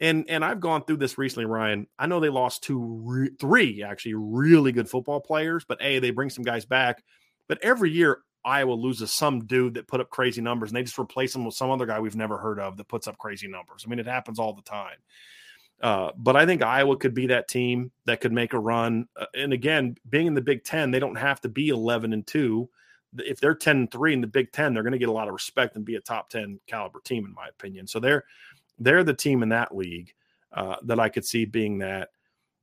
[0.01, 1.87] and and I've gone through this recently, Ryan.
[1.99, 6.11] I know they lost two, re- three actually really good football players, but a they
[6.11, 7.03] bring some guys back.
[7.49, 10.99] But every year Iowa loses some dude that put up crazy numbers, and they just
[10.99, 13.85] replace him with some other guy we've never heard of that puts up crazy numbers.
[13.85, 14.97] I mean, it happens all the time.
[15.81, 19.09] Uh, but I think Iowa could be that team that could make a run.
[19.17, 22.27] Uh, and again, being in the Big Ten, they don't have to be 11 and
[22.27, 22.69] 2.
[23.19, 25.27] If they're 10 and 3 in the Big Ten, they're going to get a lot
[25.27, 27.87] of respect and be a top 10 caliber team, in my opinion.
[27.87, 28.25] So they're
[28.79, 30.13] they're the team in that league
[30.53, 32.09] uh, that I could see being that.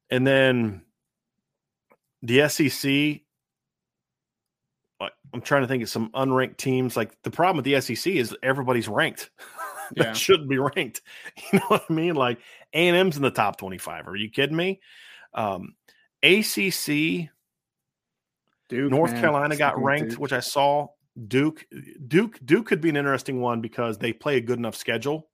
[0.09, 0.81] And then
[2.21, 3.21] the SEC,
[5.33, 6.97] I'm trying to think of some unranked teams.
[6.97, 9.29] Like the problem with the SEC is everybody's ranked.
[9.95, 10.13] that yeah.
[10.13, 11.01] shouldn't be ranked.
[11.51, 12.15] You know what I mean?
[12.15, 12.39] Like
[12.73, 14.07] A and M's in the top 25.
[14.07, 14.81] Are you kidding me?
[15.33, 15.75] Um,
[16.23, 17.29] ACC,
[18.69, 19.21] Duke, North man.
[19.21, 20.19] Carolina got ranked, Duke.
[20.19, 20.87] which I saw.
[21.27, 21.65] Duke,
[22.07, 25.29] Duke, Duke could be an interesting one because they play a good enough schedule.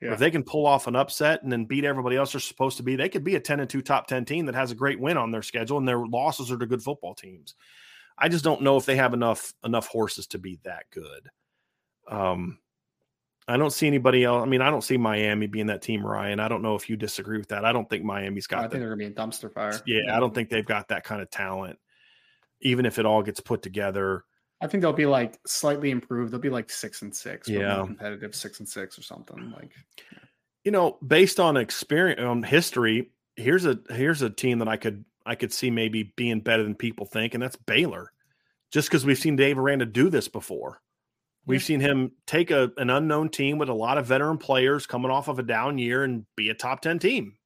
[0.00, 0.12] Yeah.
[0.12, 2.82] If they can pull off an upset and then beat everybody else they're supposed to
[2.82, 5.00] be, they could be a 10 and 2 top 10 team that has a great
[5.00, 7.54] win on their schedule and their losses are to good football teams.
[8.16, 11.28] I just don't know if they have enough enough horses to be that good.
[12.08, 12.58] Um,
[13.48, 14.42] I don't see anybody else.
[14.42, 16.38] I mean, I don't see Miami being that team, Ryan.
[16.38, 17.64] I don't know if you disagree with that.
[17.64, 18.58] I don't think Miami's got.
[18.58, 19.80] I think the, they're gonna be a dumpster fire.
[19.86, 21.78] Yeah, yeah, I don't think they've got that kind of talent.
[22.60, 24.24] Even if it all gets put together,
[24.60, 26.32] I think they'll be like slightly improved.
[26.32, 27.48] They'll be like six and six.
[27.48, 29.72] Yeah, competitive six and six or something like.
[30.64, 35.06] You know, based on experience, on history, here's a here's a team that I could
[35.24, 38.12] I could see maybe being better than people think, and that's Baylor.
[38.70, 40.82] Just because we've seen Dave Aranda do this before.
[41.48, 45.10] We've seen him take a, an unknown team with a lot of veteran players coming
[45.10, 47.38] off of a down year and be a top 10 team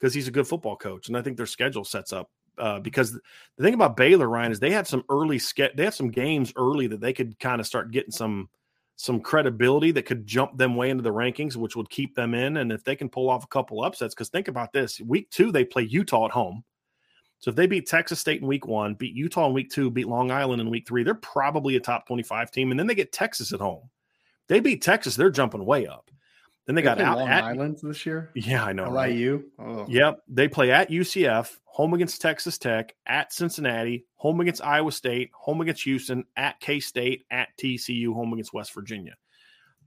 [0.00, 1.08] because he's a good football coach.
[1.08, 3.20] And I think their schedule sets up uh, because the
[3.62, 6.86] thing about Baylor, Ryan, is they had some early ske- they have some games early
[6.86, 8.48] that they could kind of start getting some
[8.98, 12.56] some credibility that could jump them way into the rankings, which would keep them in.
[12.56, 15.52] And if they can pull off a couple upsets, because think about this: week two
[15.52, 16.64] they play Utah at home.
[17.46, 20.08] So if they beat Texas State in week one, beat Utah in week two, beat
[20.08, 22.72] Long Island in week three, they're probably a top 25 team.
[22.72, 23.88] And then they get Texas at home.
[24.48, 26.10] They beat Texas, they're jumping way up.
[26.66, 28.32] Then they, they got out Long at Islands this year.
[28.34, 28.90] Yeah, I know.
[28.90, 29.44] LIU.
[29.58, 29.68] Right?
[29.68, 29.86] Oh.
[29.88, 30.22] Yep.
[30.26, 35.60] They play at UCF, home against Texas Tech, at Cincinnati, home against Iowa State, home
[35.60, 39.14] against Houston, at K State, at TCU, home against West Virginia.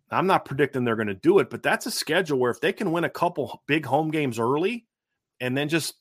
[0.09, 2.71] I'm not predicting they're going to do it, but that's a schedule where if they
[2.71, 4.85] can win a couple big home games early
[5.41, 5.95] and then just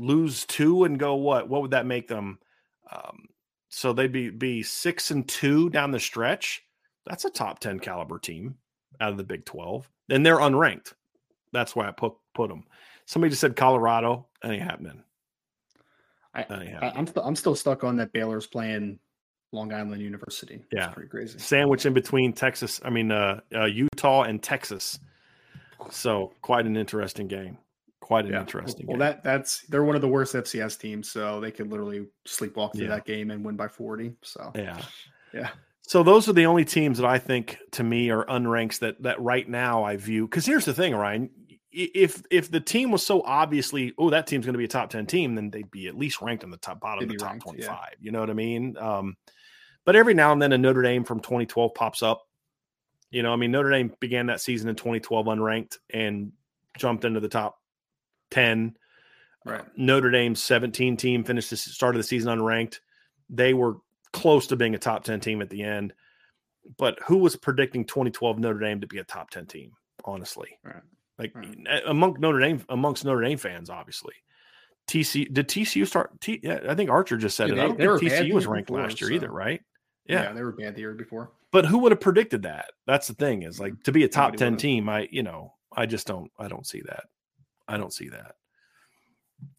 [0.00, 1.48] lose two and go what?
[1.48, 2.38] What would that make them?
[2.90, 3.26] Um,
[3.68, 6.62] so they'd be be six and two down the stretch.
[7.06, 8.56] That's a top ten caliber team
[9.00, 10.94] out of the Big Twelve, and they're unranked.
[11.52, 12.64] That's why I put put them.
[13.06, 14.26] Somebody just said Colorado.
[14.42, 15.02] That ain't happening.
[16.32, 19.00] I, I, I'm st- I'm still stuck on that Baylor's playing
[19.52, 20.62] Long Island University.
[20.72, 21.38] Yeah, pretty crazy.
[21.38, 22.80] Sandwich in between Texas.
[22.84, 25.00] I mean, uh, uh, Utah and Texas.
[25.90, 27.58] So quite an interesting game
[28.10, 28.40] quite an yeah.
[28.40, 28.86] interesting.
[28.88, 28.98] Well, game.
[28.98, 32.86] that that's they're one of the worst FCS teams, so they could literally sleepwalk through
[32.86, 32.96] yeah.
[32.96, 34.16] that game and win by forty.
[34.22, 34.82] So yeah,
[35.32, 35.50] yeah.
[35.82, 39.20] So those are the only teams that I think, to me, are unranks that that
[39.20, 40.26] right now I view.
[40.26, 41.30] Because here's the thing, Ryan.
[41.70, 44.90] If if the team was so obviously, oh, that team's going to be a top
[44.90, 47.38] ten team, then they'd be at least ranked in the top bottom of the top
[47.38, 47.90] twenty five.
[47.92, 48.06] Yeah.
[48.06, 48.76] You know what I mean?
[48.76, 49.16] Um,
[49.84, 52.22] but every now and then a Notre Dame from 2012 pops up.
[53.12, 56.32] You know, I mean, Notre Dame began that season in 2012 unranked and
[56.76, 57.59] jumped into the top
[58.30, 58.76] 10.
[59.46, 59.64] Uh, right.
[59.76, 62.80] Notre Dame's 17 team finished the start of the season unranked.
[63.28, 63.76] They were
[64.12, 65.92] close to being a top 10 team at the end.
[66.76, 69.72] But who was predicting 2012 Notre Dame to be a top 10 team,
[70.04, 70.58] honestly?
[70.62, 70.82] Right.
[71.18, 71.82] Like right.
[71.86, 74.14] among Notre Dame amongst Notre Dame fans, obviously.
[74.88, 76.18] TC did TCU start?
[76.20, 77.56] T, yeah, I think Archer just said it.
[77.56, 79.14] They, I don't think TCU was ranked before, last year so.
[79.14, 79.60] either, right?
[80.06, 80.24] Yeah.
[80.24, 80.32] yeah.
[80.32, 81.30] they were bad the year before.
[81.52, 82.72] But who would have predicted that?
[82.86, 83.82] That's the thing is like mm-hmm.
[83.82, 86.82] to be a top 10 team, I you know, I just don't I don't see
[86.82, 87.04] that.
[87.70, 88.34] I don't see that.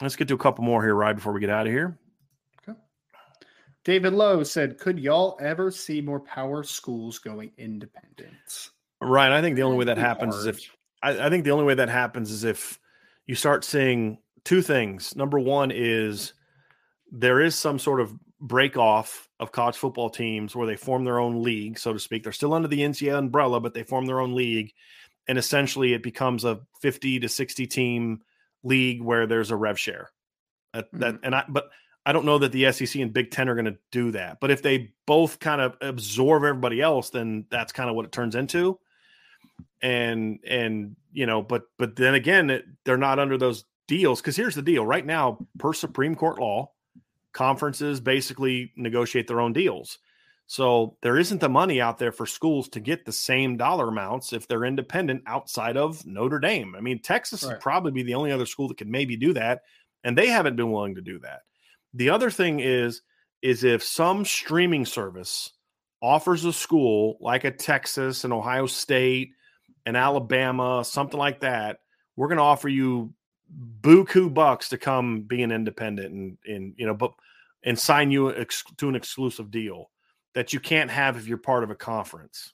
[0.02, 1.98] Let's get to a couple more here, right before we get out of here.
[2.68, 2.78] Okay.
[3.84, 9.32] David Lowe said, "Could y'all ever see more power schools going independent?" Right.
[9.32, 10.48] I think the only way that happens hard.
[10.48, 10.70] is if
[11.02, 12.80] I, I think the only way that happens is if
[13.26, 15.16] you start seeing two things.
[15.16, 16.34] Number one is
[17.12, 21.20] there is some sort of break off of college football teams where they form their
[21.20, 22.24] own league, so to speak.
[22.24, 24.74] They're still under the NCAA umbrella, but they form their own league,
[25.28, 28.22] and essentially it becomes a 50 to 60 team
[28.64, 30.10] league where there's a rev share.
[30.74, 31.00] That, mm-hmm.
[31.00, 31.70] that and I but
[32.06, 34.40] I don't know that the SEC and Big Ten are going to do that.
[34.40, 38.12] But if they both kind of absorb everybody else, then that's kind of what it
[38.12, 38.80] turns into.
[39.82, 44.36] And and you know, but but then again, it, they're not under those deals because
[44.36, 46.72] here's the deal: right now, per Supreme Court law,
[47.34, 50.00] conferences basically negotiate their own deals.
[50.52, 54.34] So there isn't the money out there for schools to get the same dollar amounts
[54.34, 56.76] if they're independent outside of Notre Dame.
[56.76, 57.54] I mean, Texas right.
[57.54, 59.62] would probably be the only other school that could maybe do that,
[60.04, 61.44] and they haven't been willing to do that.
[61.94, 63.02] The other thing is
[63.42, 65.52] is if some streaming service
[66.02, 69.30] offers a school like a Texas and Ohio State
[69.86, 71.80] and Alabama, something like that,
[72.18, 73.14] we're going to offer you
[73.80, 77.14] buku bucks to come be an independent and and you know but
[77.64, 79.90] and sign you ex- to an exclusive deal
[80.34, 82.54] that you can't have if you're part of a conference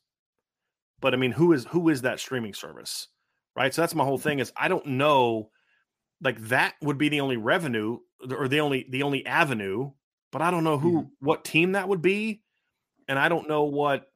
[0.99, 3.07] but i mean who is who is that streaming service
[3.55, 5.49] right so that's my whole thing is i don't know
[6.21, 7.97] like that would be the only revenue
[8.32, 9.91] or the only the only avenue
[10.32, 11.25] but i don't know who mm-hmm.
[11.25, 12.41] what team that would be
[13.07, 14.07] and i don't know what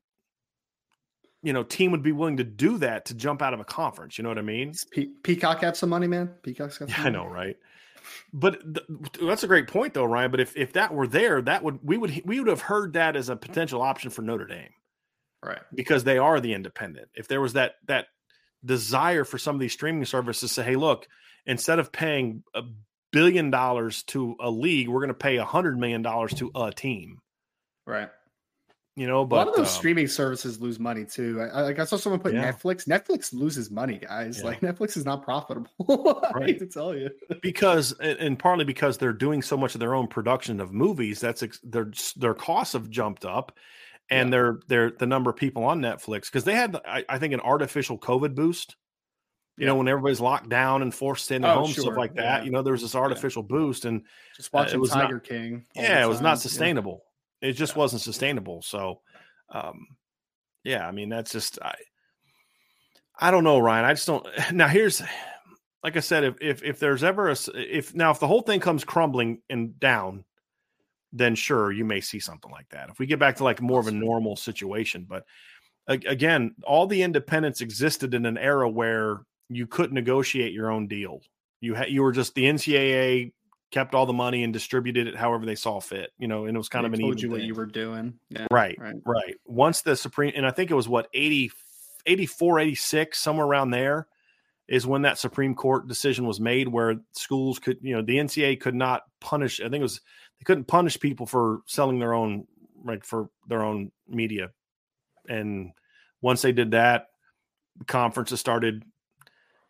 [1.43, 4.17] you know team would be willing to do that to jump out of a conference.
[4.17, 4.73] You know what I mean?
[4.91, 6.27] Pe- Peacock have some money, man.
[6.43, 6.89] Peacock's got.
[6.89, 7.07] yeah, money.
[7.07, 7.57] I know, right?
[8.33, 10.31] But th- that's a great point, though, Ryan.
[10.31, 13.15] But if if that were there, that would we would we would have heard that
[13.15, 14.69] as a potential option for Notre Dame,
[15.43, 15.59] right?
[15.73, 17.09] Because they are the independent.
[17.15, 18.07] If there was that that
[18.63, 21.07] desire for some of these streaming services to say, hey, look,
[21.45, 22.63] instead of paying a
[23.11, 26.71] billion dollars to a league, we're going to pay a hundred million dollars to a
[26.71, 27.19] team,
[27.85, 28.09] right?
[28.95, 29.25] You know.
[29.25, 31.47] But a lot of those uh, streaming services lose money too.
[31.53, 32.51] I, like I saw someone put yeah.
[32.51, 32.87] Netflix.
[32.87, 34.39] Netflix loses money, guys.
[34.39, 34.45] Yeah.
[34.45, 35.69] Like Netflix is not profitable.
[36.23, 36.49] I right.
[36.49, 37.09] hate to tell you,
[37.41, 41.19] because and partly because they're doing so much of their own production of movies.
[41.19, 43.53] That's their their costs have jumped up,
[44.09, 44.31] and yeah.
[44.31, 47.41] their their the number of people on Netflix because they had I, I, think an
[47.41, 48.75] artificial COVID boost.
[49.57, 51.83] You know, when everybody's locked down and forced to stay in their oh, home, sure.
[51.83, 52.45] stuff like that.
[52.45, 54.01] You know, there was this artificial boost, and
[54.35, 55.65] just watching uh, it was Tiger not, King.
[55.75, 57.03] Yeah, it was not sustainable
[57.41, 58.61] it just wasn't sustainable.
[58.61, 59.01] So,
[59.49, 59.87] um,
[60.63, 61.75] yeah, I mean, that's just I.
[63.19, 63.85] I don't know, Ryan.
[63.85, 64.25] I just don't.
[64.53, 65.01] Now, here's,
[65.83, 68.59] like I said, if if if there's ever a if now if the whole thing
[68.59, 70.23] comes crumbling and down,
[71.13, 72.89] then sure you may see something like that.
[72.89, 75.25] If we get back to like more of a normal situation, but
[75.87, 81.21] again, all the independents existed in an era where you couldn't negotiate your own deal.
[81.59, 83.33] You had you were just the NCAA
[83.71, 86.11] kept all the money and distributed it however they saw fit.
[86.17, 88.19] You know, and it was kind they of an told you what you were doing.
[88.29, 89.35] Yeah, right, right, right.
[89.45, 91.51] Once the Supreme, and I think it was what 80,
[92.05, 94.07] 84, 86, somewhere around there,
[94.67, 98.59] is when that Supreme Court decision was made, where schools could, you know, the NCAA
[98.59, 99.59] could not punish.
[99.59, 100.01] I think it was
[100.39, 102.47] they couldn't punish people for selling their own,
[102.85, 104.51] like for their own media,
[105.27, 105.71] and
[106.21, 107.07] once they did that,
[107.87, 108.83] conferences started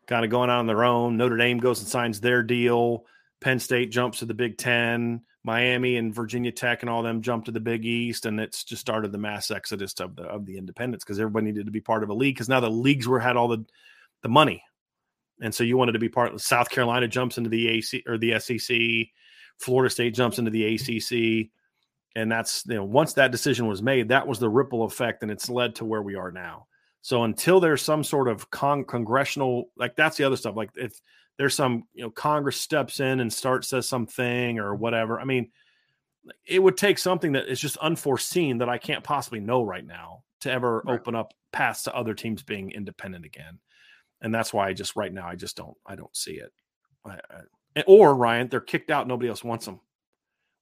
[0.08, 1.18] kind of going on their own.
[1.18, 3.06] Notre Dame goes and signs their deal
[3.42, 5.22] Penn State jumps to the Big Ten.
[5.44, 8.82] Miami and Virginia Tech and all them jump to the Big East, and it's just
[8.82, 12.04] started the mass exodus of the of the independents because everybody needed to be part
[12.04, 13.66] of a league because now the leagues were had all the
[14.22, 14.64] the money,
[15.42, 16.34] and so you wanted to be part.
[16.34, 18.78] of South Carolina jumps into the AC or the SEC,
[19.58, 21.50] Florida State jumps into the ACC,
[22.16, 25.32] and that's you know once that decision was made, that was the ripple effect, and
[25.32, 26.68] it's led to where we are now.
[27.02, 30.56] So until there's some sort of con- congressional, like that's the other stuff.
[30.56, 31.02] Like if
[31.38, 35.20] there's some you know Congress steps in and starts says something or whatever.
[35.20, 35.52] I mean,
[36.46, 40.24] it would take something that is just unforeseen that I can't possibly know right now
[40.42, 40.94] to ever right.
[40.94, 43.60] open up paths to other teams being independent again.
[44.22, 46.52] And that's why I just right now I just don't I don't see it.
[47.06, 47.20] I,
[47.76, 49.08] I, or Ryan, they're kicked out.
[49.08, 49.80] Nobody else wants them,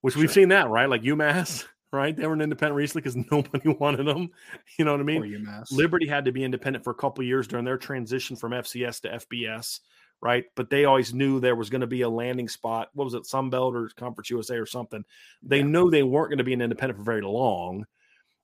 [0.02, 0.22] which sure.
[0.22, 0.90] we've seen that right.
[0.90, 2.16] Like UMass, right?
[2.16, 4.30] They were an independent recently because nobody wanted them.
[4.78, 5.48] You know what I mean?
[5.72, 9.10] Liberty had to be independent for a couple years during their transition from FCS to
[9.10, 9.82] FBS
[10.22, 10.46] right?
[10.56, 12.90] But they always knew there was going to be a landing spot.
[12.94, 15.04] What was it, Sunbelt or Conference USA or something?
[15.42, 15.66] They yeah.
[15.66, 17.86] knew they weren't going to be an independent for very long,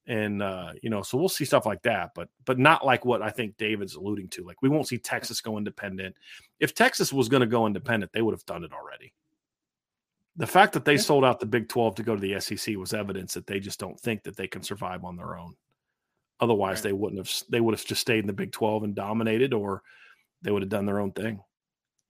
[0.07, 3.21] and uh, you know, so we'll see stuff like that, but but not like what
[3.21, 4.43] I think David's alluding to.
[4.43, 6.15] Like we won't see Texas go independent.
[6.59, 9.13] If Texas was going to go independent, they would have done it already.
[10.37, 10.99] The fact that they yeah.
[10.99, 13.79] sold out the Big 12 to go to the SEC was evidence that they just
[13.79, 15.55] don't think that they can survive on their own.
[16.41, 16.83] Otherwise, right.
[16.83, 17.33] they wouldn't have.
[17.49, 19.81] They would have just stayed in the Big 12 and dominated, or
[20.41, 21.39] they would have done their own thing.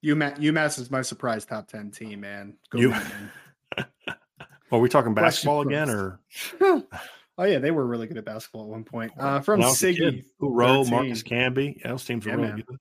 [0.05, 2.55] UMass, UMass is my surprise top 10 team, man.
[2.69, 2.93] Go you,
[4.71, 6.19] Are we talking basketball again or?
[6.61, 6.83] oh,
[7.39, 7.59] yeah.
[7.59, 9.11] They were really good at basketball at one point.
[9.17, 10.25] Uh, from Siggy.
[10.39, 11.79] Who Marcus Camby.
[11.79, 12.63] Yeah, those teams yeah, really man.
[12.67, 12.77] good.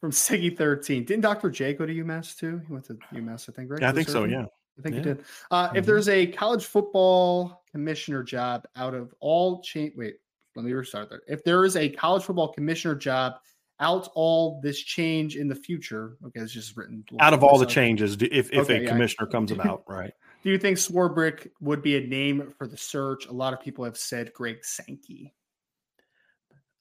[0.00, 1.04] From Siggy 13.
[1.04, 1.50] Didn't Dr.
[1.50, 2.60] J go to UMass too?
[2.66, 3.80] He went to UMass, I think, right?
[3.80, 4.46] Yeah, I think so, yeah.
[4.78, 5.00] I think yeah.
[5.00, 5.24] he did.
[5.50, 5.76] Uh, mm-hmm.
[5.76, 10.16] If there's a college football commissioner job out of all chain, wait,
[10.54, 11.22] let me restart there.
[11.26, 13.34] If there is a college football commissioner job
[13.80, 16.16] out all this change in the future.
[16.26, 18.16] Okay, it's just written out of all the changes.
[18.20, 18.88] If if okay, a yeah.
[18.88, 20.12] commissioner comes about, right?
[20.42, 23.26] Do you think Swarbrick would be a name for the search?
[23.26, 25.34] A lot of people have said Greg Sankey.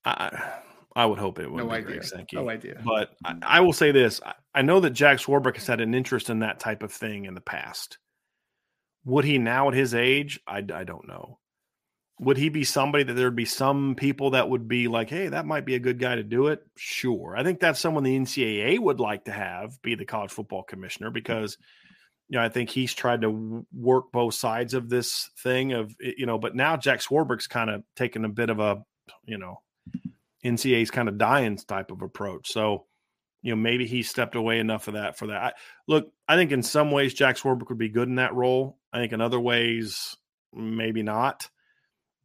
[0.06, 0.60] I
[0.96, 1.88] I would hope it would no be idea.
[1.88, 2.36] Greg Sankey.
[2.38, 2.82] No idea.
[2.86, 5.94] But I, I will say this: I, I know that Jack Swarbrick has had an
[5.94, 7.98] interest in that type of thing in the past.
[9.06, 10.40] Would he now at his age?
[10.48, 11.40] I, I don't know
[12.20, 15.46] would he be somebody that there'd be some people that would be like, hey, that
[15.46, 16.66] might be a good guy to do it?
[16.78, 17.36] Sure.
[17.38, 21.12] I think that's someone the NCAA would like to have be the college football commissioner
[21.12, 21.58] because,
[22.30, 26.26] you know, I think he's tried to work both sides of this thing of, you
[26.26, 28.84] know, but now Jack Swarbrick's kind of taken a bit of a,
[29.26, 29.62] you know,
[30.44, 32.52] NCAA's kind of dying type of approach.
[32.52, 32.86] So
[33.46, 35.44] you know, maybe he stepped away enough of that for that.
[35.44, 35.52] I,
[35.88, 38.80] look, I think in some ways Jack Swarbrick would be good in that role.
[38.92, 40.18] I think in other ways,
[40.52, 41.48] maybe not.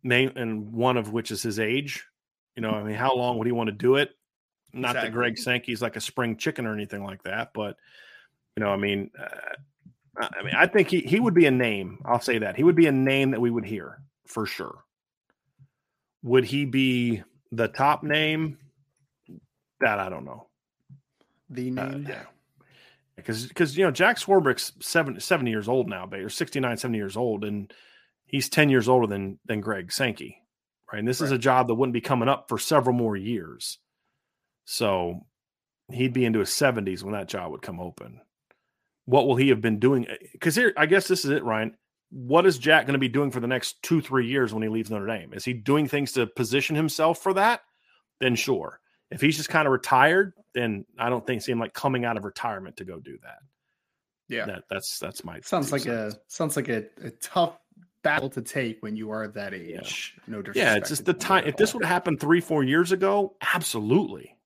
[0.03, 2.05] Name and one of which is his age.
[2.57, 4.11] You know, I mean, how long would he want to do it?
[4.73, 5.09] Not exactly.
[5.09, 7.77] that Greg Sankey's like a spring chicken or anything like that, but
[8.57, 11.99] you know, I mean, uh, I mean, I think he he would be a name.
[12.05, 14.85] I'll say that he would be a name that we would hear for sure.
[16.23, 17.23] Would he be
[17.53, 18.59] the top name?
[19.81, 20.49] That I don't know.
[21.49, 22.23] The uh, name, uh, yeah,
[23.17, 26.99] because because you know Jack Swarbrick's seven, 70 years old now, but or 69, 70
[26.99, 27.73] years old, and
[28.31, 30.37] he's ten years older than than Greg Sankey,
[30.93, 30.99] right?
[30.99, 31.27] And this right.
[31.27, 33.79] is a job that wouldn't be coming up for several more years,
[34.65, 35.27] so
[35.91, 38.21] he'd be into his seventies when that job would come open.
[39.07, 40.09] What will he have been doing?
[40.09, 41.75] Eh, because here, I guess this is it, Ryan
[42.11, 44.69] what is Jack going to be doing for the next two, three years when he
[44.69, 45.33] leaves Notre Dame?
[45.33, 47.63] Is he doing things to position himself for that?
[48.21, 48.81] Then sure.
[49.11, 52.17] If he's just kind of retired, then I don't think see him like coming out
[52.17, 53.39] of retirement to go do that.
[54.29, 56.15] Yeah, that, that's that's my sounds like sense.
[56.15, 57.59] a sounds like a, a, tough
[58.03, 60.15] battle to take when you are that age.
[60.27, 60.37] Yeah.
[60.37, 61.45] No, yeah, it's just the time.
[61.47, 64.37] If this would have happened three, four years ago, absolutely,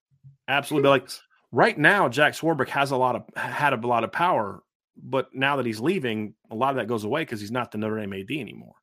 [0.49, 0.91] absolutely.
[0.91, 1.09] Like
[1.53, 4.63] right now, Jack Swarbrick has a lot of had a lot of power
[4.97, 7.79] but now that he's leaving, a lot of that goes away because he's not the
[7.79, 8.75] Notre Dame AD anymore.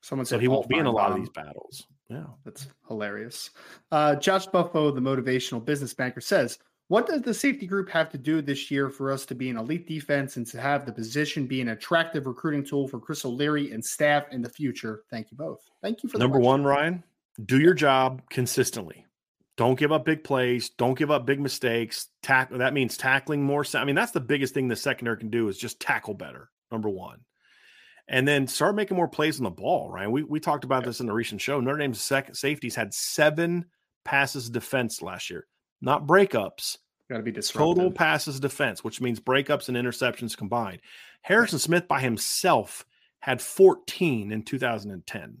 [0.00, 1.86] Someone said so he won't be in a lot of these battles.
[2.08, 3.50] Yeah, that's hilarious.
[3.90, 6.58] Uh, Josh Buffo, the motivational business banker, says,
[6.88, 9.56] "What does the safety group have to do this year for us to be an
[9.56, 13.72] elite defense and to have the position be an attractive recruiting tool for Chris O'Leary
[13.72, 15.60] and staff in the future?" Thank you both.
[15.82, 17.02] Thank you for number one, Ryan.
[17.44, 19.04] Do your job consistently.
[19.56, 20.68] Don't give up big plays.
[20.70, 22.08] Don't give up big mistakes.
[22.22, 23.64] Tackle that means tackling more.
[23.74, 26.50] I mean, that's the biggest thing the secondary can do is just tackle better.
[26.70, 27.20] Number one,
[28.08, 29.90] and then start making more plays on the ball.
[29.90, 30.10] Right?
[30.10, 31.60] We we talked about this in the recent show.
[31.60, 33.64] Notre Dame's second safeties had seven
[34.04, 35.46] passes defense last year,
[35.80, 36.78] not breakups.
[37.08, 37.76] Got to be disruptive.
[37.76, 40.80] Total passes defense, which means breakups and interceptions combined.
[41.22, 42.84] Harrison Smith by himself
[43.20, 45.38] had 14 in 2010.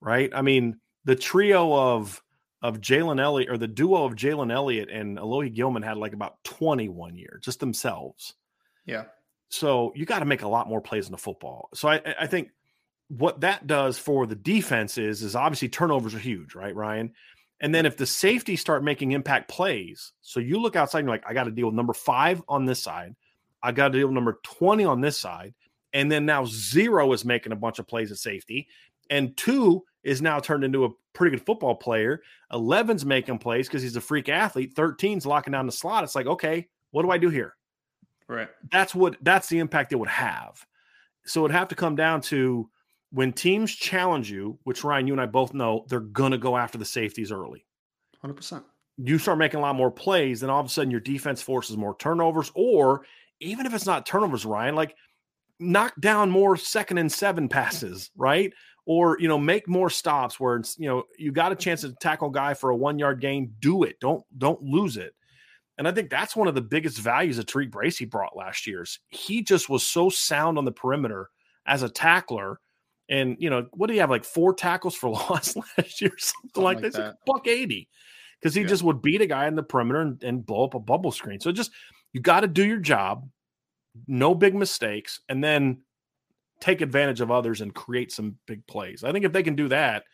[0.00, 0.30] Right?
[0.34, 2.22] I mean, the trio of
[2.62, 6.42] of Jalen Elliott or the duo of Jalen Elliott and Alohi Gilman had like about
[6.44, 8.34] 21 years just themselves.
[8.86, 9.04] Yeah.
[9.48, 11.68] So you got to make a lot more plays in the football.
[11.74, 12.50] So I, I think
[13.08, 17.12] what that does for the defense is, is obviously turnovers are huge, right, Ryan?
[17.60, 21.14] And then if the safety start making impact plays, so you look outside and you're
[21.14, 23.14] like, I got to deal with number five on this side,
[23.62, 25.54] I got to deal with number 20 on this side.
[25.92, 28.68] And then now zero is making a bunch of plays at safety.
[29.08, 32.22] And two is now turned into a pretty good football player.
[32.52, 34.74] 11's making plays because he's a freak athlete.
[34.74, 36.04] 13's locking down the slot.
[36.04, 37.54] It's like, okay, what do I do here?
[38.28, 38.48] Right.
[38.70, 40.64] That's what that's the impact it would have.
[41.24, 42.68] So it'd have to come down to
[43.16, 46.76] when teams challenge you, which Ryan, you and I both know, they're gonna go after
[46.76, 47.64] the safeties early.
[48.22, 48.62] 100%.
[48.98, 51.78] You start making a lot more plays, then all of a sudden your defense forces
[51.78, 53.06] more turnovers, or
[53.40, 54.94] even if it's not turnovers, Ryan, like
[55.58, 58.52] knock down more second and seven passes, right?
[58.84, 61.92] or you know make more stops where it's you know you got a chance to
[61.94, 65.12] tackle a guy for a one yard gain do it don't don't lose it
[65.76, 69.00] and i think that's one of the biggest values that tariq bracy brought last year's
[69.08, 71.28] he just was so sound on the perimeter
[71.66, 72.60] as a tackler
[73.08, 76.50] and you know what do you have like four tackles for loss last year something,
[76.54, 77.16] something like, like that.
[77.26, 77.88] Buck 80
[78.40, 78.66] because he yeah.
[78.66, 81.40] just would beat a guy in the perimeter and, and blow up a bubble screen
[81.40, 81.70] so just
[82.12, 83.28] you got to do your job
[84.06, 85.78] no big mistakes and then
[86.60, 89.04] take advantage of others and create some big plays.
[89.04, 90.04] I think if they can do that,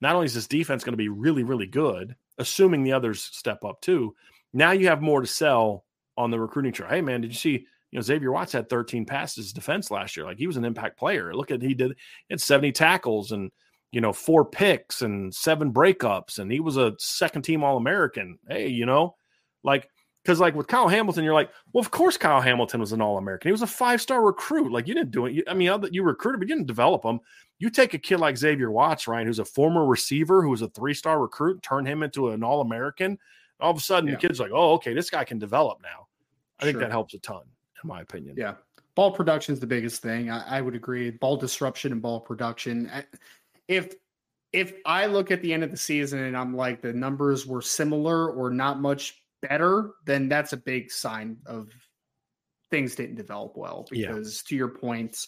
[0.00, 3.64] not only is this defense going to be really, really good, assuming the others step
[3.64, 4.14] up too,
[4.52, 5.84] now you have more to sell
[6.16, 6.88] on the recruiting trail.
[6.88, 7.66] Hey, man, did you see?
[7.90, 10.26] You know, Xavier Watts had 13 passes defense last year.
[10.26, 11.34] Like he was an impact player.
[11.34, 11.96] Look at he did
[12.28, 13.50] had 70 tackles and
[13.92, 18.38] you know four picks and seven breakups, and he was a second team All American.
[18.48, 19.16] Hey, you know,
[19.64, 19.88] like
[20.24, 23.18] because like with Kyle Hamilton, you're like, well, of course Kyle Hamilton was an All
[23.18, 23.48] American.
[23.48, 24.70] He was a five star recruit.
[24.70, 25.44] Like you didn't do it.
[25.48, 27.20] I mean, you recruited, but you didn't develop him.
[27.58, 30.68] You take a kid like Xavier Watts, Ryan, who's a former receiver, who was a
[30.68, 33.18] three star recruit, turn him into an All American.
[33.60, 34.14] All of a sudden, yeah.
[34.14, 36.06] the kid's like, oh, okay, this guy can develop now.
[36.58, 37.42] I think that helps a ton,
[37.82, 38.34] in my opinion.
[38.36, 38.54] Yeah,
[38.94, 40.30] ball production is the biggest thing.
[40.30, 41.10] I, I would agree.
[41.10, 42.90] Ball disruption and ball production.
[43.68, 43.94] If
[44.52, 47.62] if I look at the end of the season and I'm like the numbers were
[47.62, 51.70] similar or not much better, then that's a big sign of
[52.70, 53.86] things didn't develop well.
[53.90, 54.48] Because yeah.
[54.48, 55.26] to your point,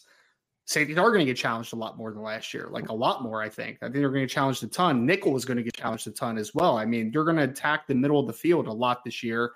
[0.65, 3.23] safeties are going to get challenged a lot more than last year, like a lot
[3.23, 3.41] more.
[3.41, 3.79] I think.
[3.81, 5.07] I think they're going to get challenged a ton.
[5.07, 6.77] Nickel is going to get challenged a ton as well.
[6.77, 9.53] I mean, you're going to attack the middle of the field a lot this year,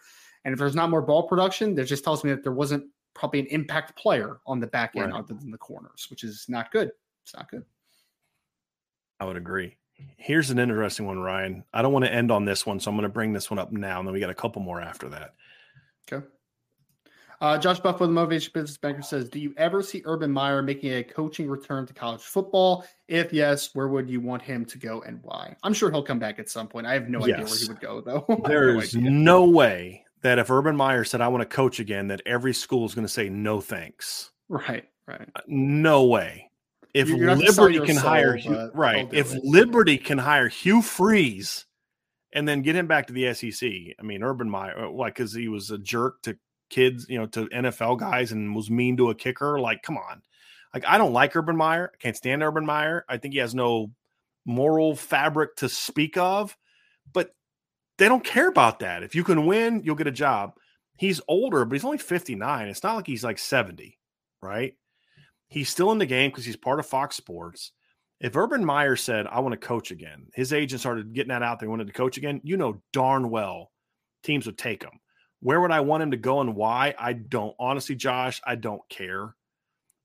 [0.46, 3.40] and if there's not more ball production, that just tells me that there wasn't probably
[3.40, 5.18] an impact player on the back end right.
[5.18, 6.92] other than the corners, which is not good.
[7.24, 7.64] It's not good.
[9.18, 9.76] I would agree.
[10.16, 11.64] Here's an interesting one, Ryan.
[11.74, 13.58] I don't want to end on this one, so I'm going to bring this one
[13.58, 15.34] up now, and then we got a couple more after that.
[16.10, 16.24] Okay.
[17.40, 20.92] Uh, Josh Buffalo, the Motivation Business Banker, says, "Do you ever see Urban Meyer making
[20.92, 22.86] a coaching return to college football?
[23.08, 25.56] If yes, where would you want him to go and why?
[25.64, 26.86] I'm sure he'll come back at some point.
[26.86, 27.34] I have no yes.
[27.34, 28.42] idea where he would go, though.
[28.46, 32.08] There is no, no, way that if Urban Meyer said, "I want to coach again,"
[32.08, 34.30] that every school is going to say no thanks.
[34.48, 34.84] Right.
[35.06, 35.28] Right.
[35.34, 36.50] Uh, no way.
[36.92, 39.44] If Liberty can soul, hire Hugh, right, if it.
[39.44, 41.66] Liberty can hire Hugh Freeze
[42.32, 45.48] and then get him back to the SEC, I mean, Urban Meyer, like, because he
[45.48, 46.38] was a jerk to
[46.70, 49.60] kids, you know, to NFL guys and was mean to a kicker.
[49.60, 50.22] Like, come on.
[50.72, 51.90] Like, I don't like Urban Meyer.
[51.92, 53.04] I can't stand Urban Meyer.
[53.08, 53.90] I think he has no
[54.44, 56.56] moral fabric to speak of,
[57.12, 57.34] but
[57.98, 59.02] they don't care about that.
[59.02, 60.54] If you can win, you'll get a job.
[60.96, 62.68] He's older, but he's only 59.
[62.68, 63.98] It's not like he's like 70,
[64.42, 64.74] right?
[65.48, 67.72] He's still in the game because he's part of Fox Sports.
[68.20, 71.60] If Urban Meyer said, I want to coach again, his agent started getting that out
[71.60, 73.70] there, wanted to coach again, you know darn well
[74.22, 75.00] teams would take him.
[75.40, 76.94] Where would I want him to go and why?
[76.98, 78.40] I don't honestly, Josh.
[78.44, 79.34] I don't care.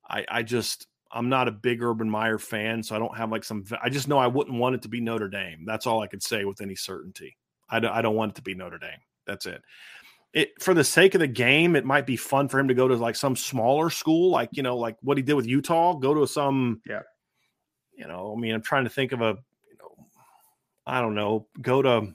[0.07, 3.43] I I just I'm not a big Urban Meyer fan, so I don't have like
[3.43, 3.65] some.
[3.81, 5.63] I just know I wouldn't want it to be Notre Dame.
[5.65, 7.37] That's all I could say with any certainty.
[7.71, 8.99] I don't, I don't want it to be Notre Dame.
[9.25, 9.61] That's it.
[10.33, 12.87] It for the sake of the game, it might be fun for him to go
[12.87, 15.93] to like some smaller school, like you know, like what he did with Utah.
[15.95, 17.01] Go to some, yeah.
[17.97, 19.37] You know, I mean, I'm trying to think of a,
[19.69, 20.07] you know,
[20.87, 22.13] I don't know, go to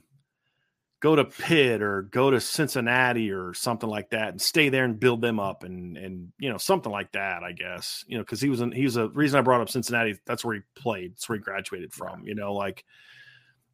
[0.99, 4.99] go to Pitt or go to Cincinnati or something like that and stay there and
[4.99, 8.41] build them up and and you know something like that I guess you know because
[8.41, 11.13] he was an, he was a reason I brought up Cincinnati that's where he played
[11.13, 12.83] that's where he graduated from you know like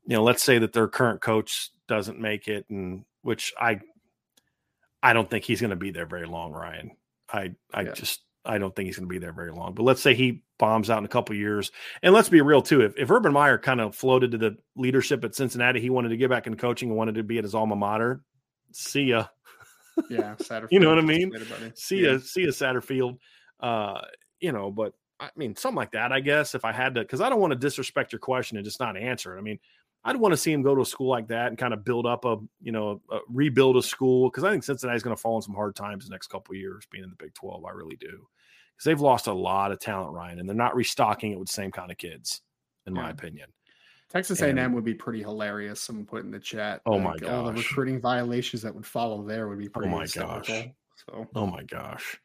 [0.06, 3.80] you know let's say that their current coach doesn't make it and which I
[5.02, 6.92] I don't think he's going to be there very long Ryan
[7.32, 7.94] I I yeah.
[7.94, 9.74] just I don't think he's going to be there very long.
[9.74, 12.82] But let's say he bombs out in a couple years, and let's be real too.
[12.82, 16.18] If, if Urban Meyer kind of floated to the leadership at Cincinnati, he wanted to
[16.18, 18.22] get back in coaching and wanted to be at his alma mater.
[18.72, 19.28] See ya.
[20.10, 20.68] Yeah, Satterfield.
[20.72, 21.32] you know what I mean?
[21.76, 22.14] See yeah.
[22.14, 23.18] ya, see ya, Satterfield.
[23.60, 24.02] Uh,
[24.40, 26.54] you know, but I mean, something like that, I guess.
[26.56, 28.98] If I had to, because I don't want to disrespect your question and just not
[28.98, 29.40] answer it.
[29.40, 29.60] I mean,
[30.06, 32.06] I'd want to see him go to a school like that and kind of build
[32.06, 35.38] up a, you know, a, rebuild a school because I think Cincinnati's going to fall
[35.38, 37.64] in some hard times the next couple years being in the Big 12.
[37.66, 38.28] I really do
[38.76, 41.54] because they've lost a lot of talent, Ryan, and they're not restocking it with the
[41.54, 42.42] same kind of kids,
[42.86, 43.02] in yeah.
[43.02, 43.50] my opinion.
[44.10, 45.82] Texas and, A&M would be pretty hilarious.
[45.82, 46.82] Someone put in the chat.
[46.86, 47.30] Oh like, oh, my gosh!
[47.30, 49.90] All the recruiting violations that would follow there would be oh pretty.
[49.90, 50.48] Oh my gosh!
[50.48, 51.28] So.
[51.34, 52.20] Oh my gosh!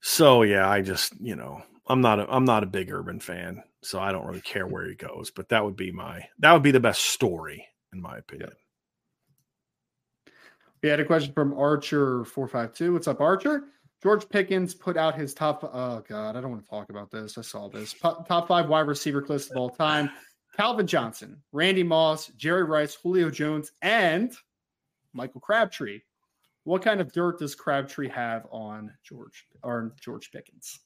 [0.00, 3.62] So yeah, I just you know I'm not a I'm not a big Urban fan,
[3.82, 5.30] so I don't really care where he goes.
[5.30, 8.50] But that would be my that would be the best story in my opinion.
[10.26, 10.32] Yeah.
[10.82, 12.92] We had a question from Archer four five two.
[12.92, 13.64] What's up, Archer?
[14.02, 15.64] George Pickens put out his top.
[15.64, 17.36] Oh God, I don't want to talk about this.
[17.36, 20.10] I saw this top five wide receiver list of all time:
[20.56, 24.32] Calvin Johnson, Randy Moss, Jerry Rice, Julio Jones, and
[25.12, 26.00] Michael Crabtree.
[26.62, 30.78] What kind of dirt does Crabtree have on George or George Pickens?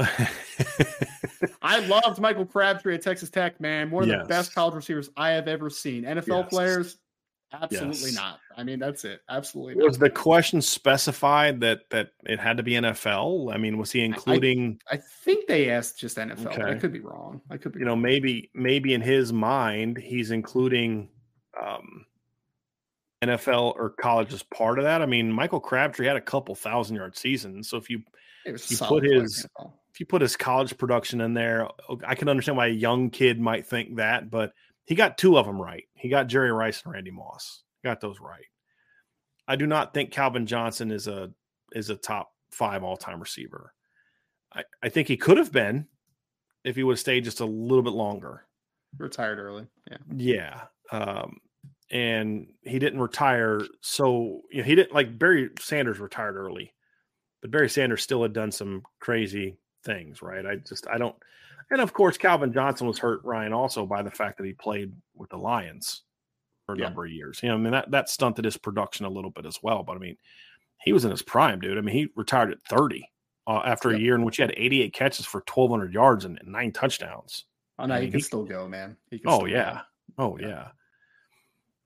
[1.62, 3.90] I loved Michael Crabtree at Texas Tech, man.
[3.90, 4.22] One of yes.
[4.22, 6.04] the best college receivers I have ever seen.
[6.04, 6.48] NFL yes.
[6.48, 6.98] players,
[7.52, 8.14] Absolutely yes.
[8.14, 8.40] not.
[8.56, 9.22] I mean, that's it.
[9.28, 9.82] Absolutely.
[9.82, 10.06] Was not.
[10.06, 13.52] the question specified that that it had to be NFL?
[13.52, 14.80] I mean, was he including?
[14.90, 16.46] I, I think they asked just NFL.
[16.46, 16.62] Okay.
[16.62, 17.40] I could be wrong.
[17.50, 17.80] I could be.
[17.80, 21.08] You know, maybe maybe in his mind he's including
[21.60, 22.06] um,
[23.22, 25.02] NFL or college as part of that.
[25.02, 28.02] I mean, Michael Crabtree had a couple thousand yard seasons, so if you
[28.46, 29.44] you put his
[30.00, 31.68] you put his college production in there,
[32.06, 34.54] I can understand why a young kid might think that, but
[34.86, 35.84] he got two of them right.
[35.92, 37.62] He got Jerry Rice and Randy Moss.
[37.84, 38.46] Got those right.
[39.46, 41.30] I do not think Calvin Johnson is a
[41.72, 43.74] is a top five all time receiver.
[44.54, 45.86] I, I think he could have been
[46.64, 48.46] if he would have stayed just a little bit longer.
[48.96, 49.66] Retired early.
[49.90, 49.98] Yeah.
[50.16, 50.60] Yeah.
[50.90, 51.36] Um,
[51.90, 53.60] and he didn't retire.
[53.82, 56.72] So you know, he didn't like Barry Sanders retired early,
[57.42, 60.44] but Barry Sanders still had done some crazy things, right?
[60.46, 61.16] I just I don't
[61.70, 64.92] and of course, Calvin Johnson was hurt, Ryan, also by the fact that he played
[65.14, 66.02] with the Lions
[66.66, 66.84] for a yeah.
[66.84, 67.40] number of years.
[67.42, 69.84] You know, I mean, that, that stunted his production a little bit as well.
[69.84, 70.16] But I mean,
[70.82, 71.78] he was in his prime, dude.
[71.78, 73.08] I mean, he retired at 30
[73.46, 76.72] uh, after a year in which he had 88 catches for 1,200 yards and, nine
[76.72, 77.44] touchdowns.
[77.78, 78.96] Oh, no, I mean, he can he, still go, man.
[79.12, 79.22] oh, yeah.
[79.24, 79.30] Go.
[79.30, 79.80] Oh, yeah.
[80.18, 80.68] Oh yeah.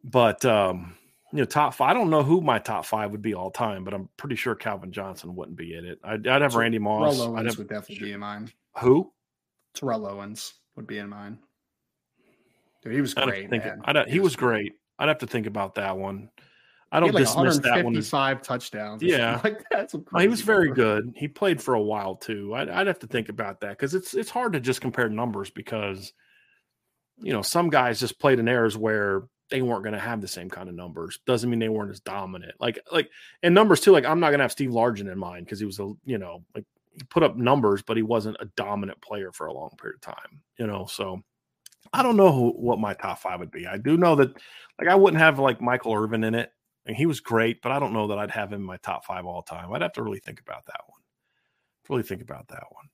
[0.02, 0.96] But, um,
[1.34, 1.90] you know, top five.
[1.90, 4.54] I don't know who my top five would be all time, but I'm pretty sure
[4.54, 5.98] Calvin Johnson wouldn't be in it.
[6.04, 7.20] I'd, I'd have so Randy Moss.
[7.20, 8.52] I'd have, would definitely be in mine.
[8.78, 9.12] Who?
[9.74, 11.40] Terrell Owens would be in mine.
[12.84, 13.50] Dude, he was great.
[13.50, 14.74] Think, he, he was great.
[14.96, 16.30] I'd have to think about that one.
[16.92, 18.00] I don't like dismiss that one.
[18.00, 19.02] Five touchdowns.
[19.02, 19.92] Yeah, like that.
[19.92, 21.14] Oh, he was very good.
[21.16, 22.54] He played for a while too.
[22.54, 25.50] I'd, I'd have to think about that because it's it's hard to just compare numbers
[25.50, 26.12] because
[27.18, 30.28] you know some guys just played in eras where they weren't going to have the
[30.28, 31.18] same kind of numbers.
[31.26, 32.54] Doesn't mean they weren't as dominant.
[32.60, 33.10] Like like
[33.42, 33.92] and numbers too.
[33.92, 36.18] Like I'm not going to have Steve Largent in mind because he was a you
[36.18, 39.70] know like he put up numbers, but he wasn't a dominant player for a long
[39.80, 40.40] period of time.
[40.58, 41.22] You know, so
[41.92, 43.66] I don't know who, what my top five would be.
[43.66, 44.34] I do know that
[44.78, 46.50] like I wouldn't have like Michael Irvin in it.
[46.86, 49.06] And he was great, but I don't know that I'd have him in my top
[49.06, 49.72] five all time.
[49.72, 51.00] I'd have to really think about that one.
[51.88, 52.90] Really think about that one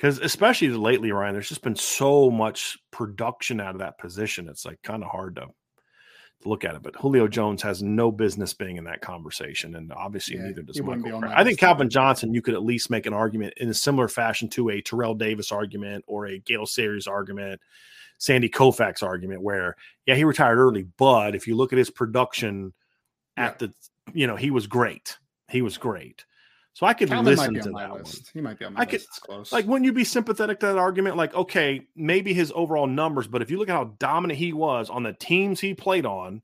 [0.00, 4.48] because especially lately, Ryan, there's just been so much production out of that position.
[4.48, 5.48] It's like kind of hard to, to,
[6.44, 6.82] look at it.
[6.82, 10.80] But Julio Jones has no business being in that conversation, and obviously yeah, neither does
[10.80, 11.24] Michael.
[11.24, 14.48] I think Calvin Johnson, you could at least make an argument in a similar fashion
[14.50, 17.60] to a Terrell Davis argument or a Gale Sayers argument,
[18.18, 19.76] Sandy Koufax argument, where
[20.06, 22.72] yeah, he retired early, but if you look at his production
[23.36, 23.68] at yeah.
[23.68, 23.74] the,
[24.18, 25.16] you know, he was great.
[25.48, 26.24] He was great.
[26.80, 28.14] So I could Calvin listen to that list.
[28.14, 28.24] one.
[28.32, 29.52] He might be on my I could, close.
[29.52, 31.18] Like, wouldn't you be sympathetic to that argument?
[31.18, 34.88] Like, okay, maybe his overall numbers, but if you look at how dominant he was
[34.88, 36.40] on the teams he played on,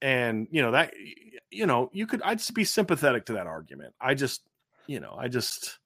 [0.00, 0.94] and you know that,
[1.50, 2.22] you know, you could.
[2.22, 3.92] I'd be sympathetic to that argument.
[4.00, 4.42] I just,
[4.86, 5.80] you know, I just,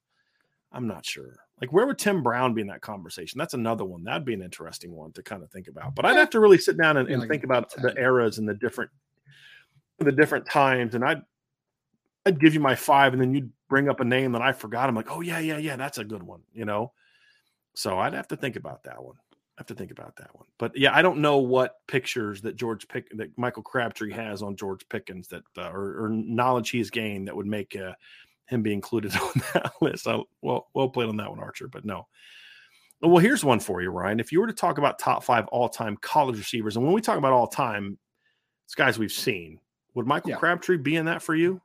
[0.71, 1.35] I'm not sure.
[1.59, 3.39] Like, where would Tim Brown be in that conversation?
[3.39, 4.03] That's another one.
[4.03, 5.95] That'd be an interesting one to kind of think about.
[5.95, 7.83] But I'd have to really sit down and, and like think about 10.
[7.83, 8.91] the eras and the different,
[9.97, 11.23] the different times, and I'd
[12.25, 14.89] I'd give you my five, and then you'd bring up a name that I forgot.
[14.89, 16.91] I'm like, oh yeah, yeah, yeah, that's a good one, you know.
[17.73, 19.15] So I'd have to think about that one.
[19.57, 20.45] I have to think about that one.
[20.57, 24.57] But yeah, I don't know what pictures that George Pick that Michael Crabtree has on
[24.57, 27.93] George Pickens that uh, or, or, knowledge he's gained that would make uh,
[28.47, 30.07] him be included on that list.
[30.07, 31.69] I, well, well played on that one, Archer.
[31.69, 32.07] But no.
[33.01, 34.19] Well, here's one for you, Ryan.
[34.19, 37.17] If you were to talk about top five all-time college receivers, and when we talk
[37.17, 37.97] about all-time,
[38.65, 39.59] it's guys we've seen.
[39.93, 40.37] Would Michael yeah.
[40.37, 41.61] Crabtree be in that for you?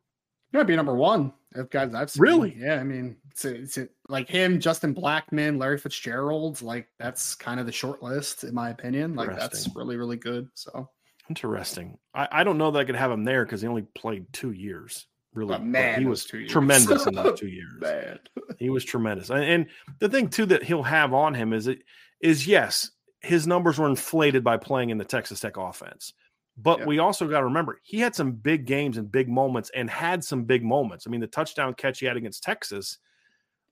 [0.53, 2.23] Yeah, be number one of guys I've seen.
[2.23, 2.57] Really?
[2.59, 6.63] Yeah, I mean, it's, a, it's a, like him, Justin Blackmon, Larry Fitzgerald.
[6.63, 9.15] Like that's kind of the short list, in my opinion.
[9.15, 10.49] Like that's really, really good.
[10.55, 10.89] So
[11.29, 11.99] interesting.
[12.15, 14.53] I, I don't know that I could have him there because he only played two
[14.53, 15.07] years.
[15.33, 17.73] Really, but man, he was tremendous in those two years.
[17.81, 18.19] Man.
[18.59, 19.31] He was tremendous.
[19.31, 19.67] And, and
[20.01, 21.83] the thing too that he'll have on him is it
[22.21, 22.91] is yes,
[23.21, 26.15] his numbers were inflated by playing in the Texas Tech offense.
[26.63, 26.87] But yeah.
[26.87, 30.25] we also got to remember he had some big games and big moments and had
[30.25, 31.07] some big moments.
[31.07, 32.99] I mean, the touchdown catch he had against Texas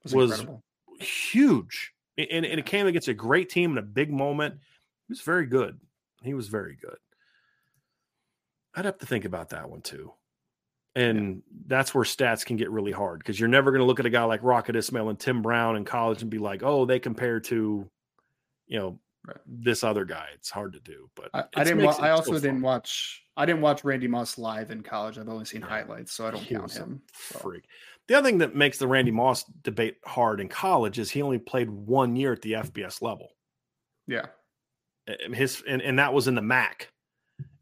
[0.05, 0.45] was, was
[0.99, 1.93] huge.
[2.17, 4.55] And, and, it came against a great team in a big moment.
[4.55, 4.63] Mm-hmm.
[5.07, 5.79] He was very good.
[6.23, 6.97] He was very good.
[8.75, 10.13] I'd have to think about that one too.
[10.95, 11.41] And yeah.
[11.67, 14.09] that's where stats can get really hard because you're never going to look at a
[14.09, 17.39] guy like Rocket Ismail and Tim Brown in college and be like, oh, they compare
[17.41, 17.89] to,
[18.67, 18.99] you know,
[19.45, 20.27] this other guy.
[20.35, 21.83] It's hard to do, but I, I didn't.
[21.83, 23.23] Wa- I also didn't watch.
[23.37, 25.17] I didn't watch Randy Moss live in college.
[25.17, 25.67] I've only seen yeah.
[25.67, 27.01] highlights, so I don't he count him.
[27.13, 27.39] So.
[27.39, 27.63] Freak.
[28.07, 31.37] The other thing that makes the Randy Moss debate hard in college is he only
[31.37, 33.29] played one year at the FBS level.
[34.07, 34.27] Yeah,
[35.33, 36.91] his and, and that was in the MAC.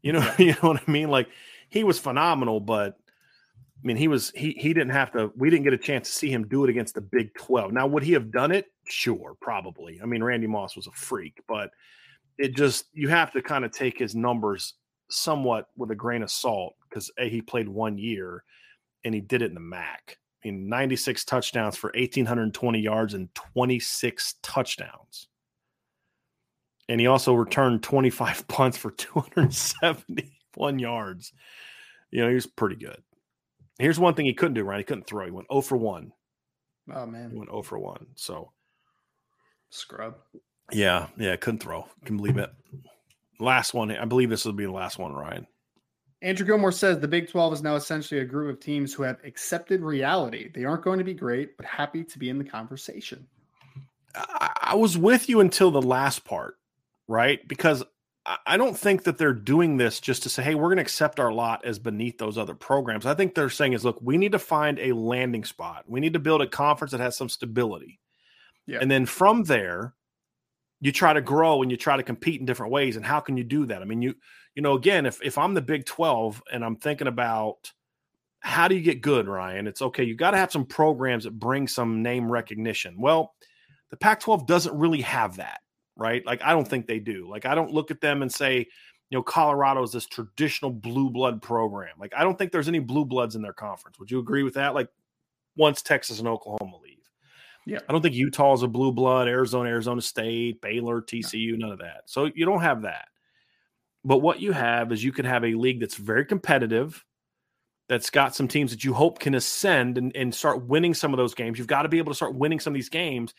[0.02, 0.34] You know, yeah.
[0.38, 1.10] you know what I mean?
[1.10, 1.28] Like
[1.68, 2.98] he was phenomenal, but
[3.82, 5.30] I mean, he was he he didn't have to.
[5.36, 7.72] We didn't get a chance to see him do it against the Big Twelve.
[7.72, 8.66] Now, would he have done it?
[8.88, 10.00] Sure, probably.
[10.02, 11.70] I mean, Randy Moss was a freak, but
[12.38, 14.74] it just you have to kind of take his numbers
[15.10, 18.42] somewhat with a grain of salt because a he played one year
[19.04, 20.18] and he did it in the MAC.
[20.44, 25.28] I mean, 96 touchdowns for 1,820 yards and 26 touchdowns.
[26.88, 31.32] And he also returned 25 punts for 271 yards.
[32.10, 33.02] You know, he was pretty good.
[33.78, 34.80] Here's one thing he couldn't do, Ryan.
[34.80, 35.24] He couldn't throw.
[35.24, 36.12] He went 0 for 1.
[36.94, 37.30] Oh, man.
[37.30, 38.06] He went 0 for 1.
[38.16, 38.52] So,
[39.70, 40.16] scrub.
[40.72, 41.06] Yeah.
[41.16, 41.36] Yeah.
[41.36, 41.86] Couldn't throw.
[42.04, 42.50] Can believe it.
[43.38, 43.90] Last one.
[43.92, 45.46] I believe this will be the last one, Ryan.
[46.20, 49.18] Andrew Gilmore says the Big 12 is now essentially a group of teams who have
[49.24, 50.50] accepted reality.
[50.52, 53.24] They aren't going to be great, but happy to be in the conversation.
[54.16, 56.56] I, I was with you until the last part,
[57.06, 57.46] right?
[57.46, 57.84] Because
[58.46, 61.18] I don't think that they're doing this just to say, hey, we're going to accept
[61.18, 63.06] our lot as beneath those other programs.
[63.06, 65.84] I think they're saying is, look, we need to find a landing spot.
[65.86, 68.00] We need to build a conference that has some stability.
[68.66, 68.78] Yeah.
[68.82, 69.94] And then from there,
[70.80, 72.96] you try to grow and you try to compete in different ways.
[72.96, 73.80] And how can you do that?
[73.80, 74.14] I mean, you,
[74.54, 77.72] you know, again, if if I'm the Big 12 and I'm thinking about
[78.40, 79.66] how do you get good, Ryan?
[79.66, 82.96] It's okay, you got to have some programs that bring some name recognition.
[83.00, 83.34] Well,
[83.90, 85.60] the Pac 12 doesn't really have that
[85.98, 86.24] right?
[86.24, 87.28] Like I don't think they do.
[87.28, 88.58] Like I don't look at them and say,
[89.10, 91.94] you know, Colorado is this traditional blue blood program.
[91.98, 93.98] Like I don't think there's any blue bloods in their conference.
[93.98, 94.74] Would you agree with that?
[94.74, 94.88] Like
[95.56, 96.94] once Texas and Oklahoma leave.
[97.66, 97.80] Yeah.
[97.86, 101.80] I don't think Utah is a blue blood, Arizona, Arizona State, Baylor, TCU, none of
[101.80, 102.04] that.
[102.06, 103.08] So you don't have that.
[104.04, 107.04] But what you have is you can have a league that's very competitive,
[107.88, 111.18] that's got some teams that you hope can ascend and, and start winning some of
[111.18, 111.58] those games.
[111.58, 113.34] You've got to be able to start winning some of these games.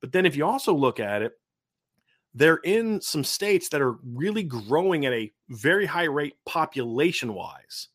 [0.00, 1.32] But then if you also look at it,
[2.34, 7.88] they're in some states that are really growing at a very high rate population wise.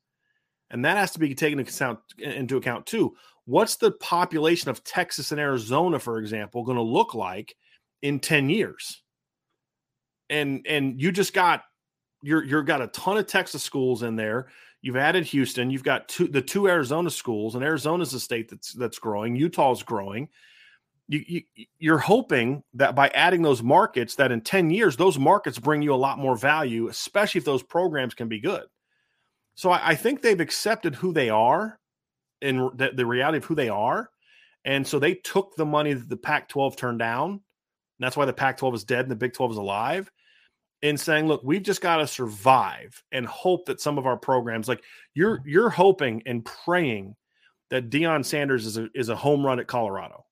[0.69, 1.65] And that has to be taken
[2.19, 3.15] into account, too.
[3.45, 7.55] What's the population of Texas and Arizona, for example, going to look like
[8.01, 9.01] in 10 years?
[10.29, 11.63] And and you just got
[12.21, 14.49] you're you're got a ton of Texas schools in there.
[14.81, 15.71] You've added Houston.
[15.71, 19.37] You've got two the two Arizona schools, and Arizona's a state that's that's growing.
[19.37, 20.27] Utah's growing
[21.07, 21.43] you,
[21.79, 25.81] you are hoping that by adding those markets that in 10 years those markets bring
[25.81, 28.65] you a lot more value especially if those programs can be good.
[29.55, 31.79] So i, I think they've accepted who they are
[32.41, 34.09] and the, the, reality of who they are.
[34.63, 37.41] And so they took the money that the pac 12 turned down.
[37.99, 40.11] That's why the pac 12 is dead and the big 12 is alive
[40.81, 44.67] in saying look we've just got to survive and hope that some of our programs
[44.67, 44.83] like
[45.15, 47.15] you're you're hoping and praying
[47.69, 50.26] that Deion Sanders is a, is a home run at Colorado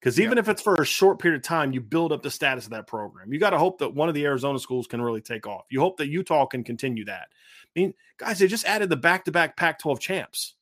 [0.00, 2.64] because even if it's for a short period of time, you build up the status
[2.64, 3.32] of that program.
[3.32, 5.66] You got to hope that one of the Arizona schools can really take off.
[5.70, 7.28] You hope that Utah can continue that.
[7.30, 10.54] I mean, guys, they just added the back to back Pac 12 champs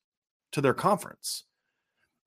[0.53, 1.45] to their conference.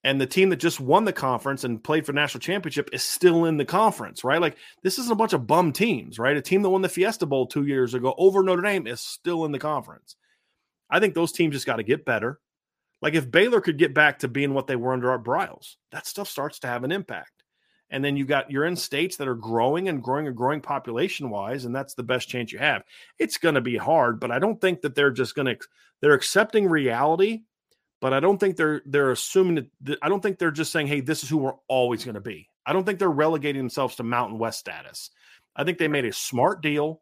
[0.03, 3.45] And the team that just won the conference and played for national championship is still
[3.45, 4.39] in the conference, right?
[4.39, 6.37] Like this isn't a bunch of bum teams, right?
[6.37, 9.43] A team that won the Fiesta Bowl two years ago over Notre Dame is still
[9.43, 10.15] in the conference.
[10.89, 12.39] I think those teams just got to get better.
[13.01, 16.07] Like if Baylor could get back to being what they were under Art Briles, that
[16.07, 17.31] stuff starts to have an impact.
[17.89, 21.29] And then you got you're in states that are growing and growing and growing population
[21.29, 22.83] wise, and that's the best chance you have.
[23.17, 25.57] It's going to be hard, but I don't think that they're just going to
[26.01, 27.43] they're accepting reality,
[28.01, 30.99] but I don't think they're they're assuming that I don't think they're just saying, "Hey,
[30.99, 34.03] this is who we're always going to be." I don't think they're relegating themselves to
[34.03, 35.09] Mountain West status.
[35.55, 37.01] I think they made a smart deal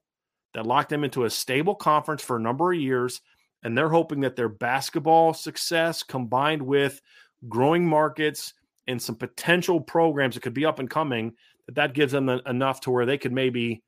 [0.53, 3.21] that locked them into a stable conference for a number of years
[3.65, 7.01] and they're hoping that their basketball success combined with
[7.49, 8.53] growing markets
[8.87, 11.33] and some potential programs that could be up and coming
[11.65, 13.83] that that gives them enough to where they could maybe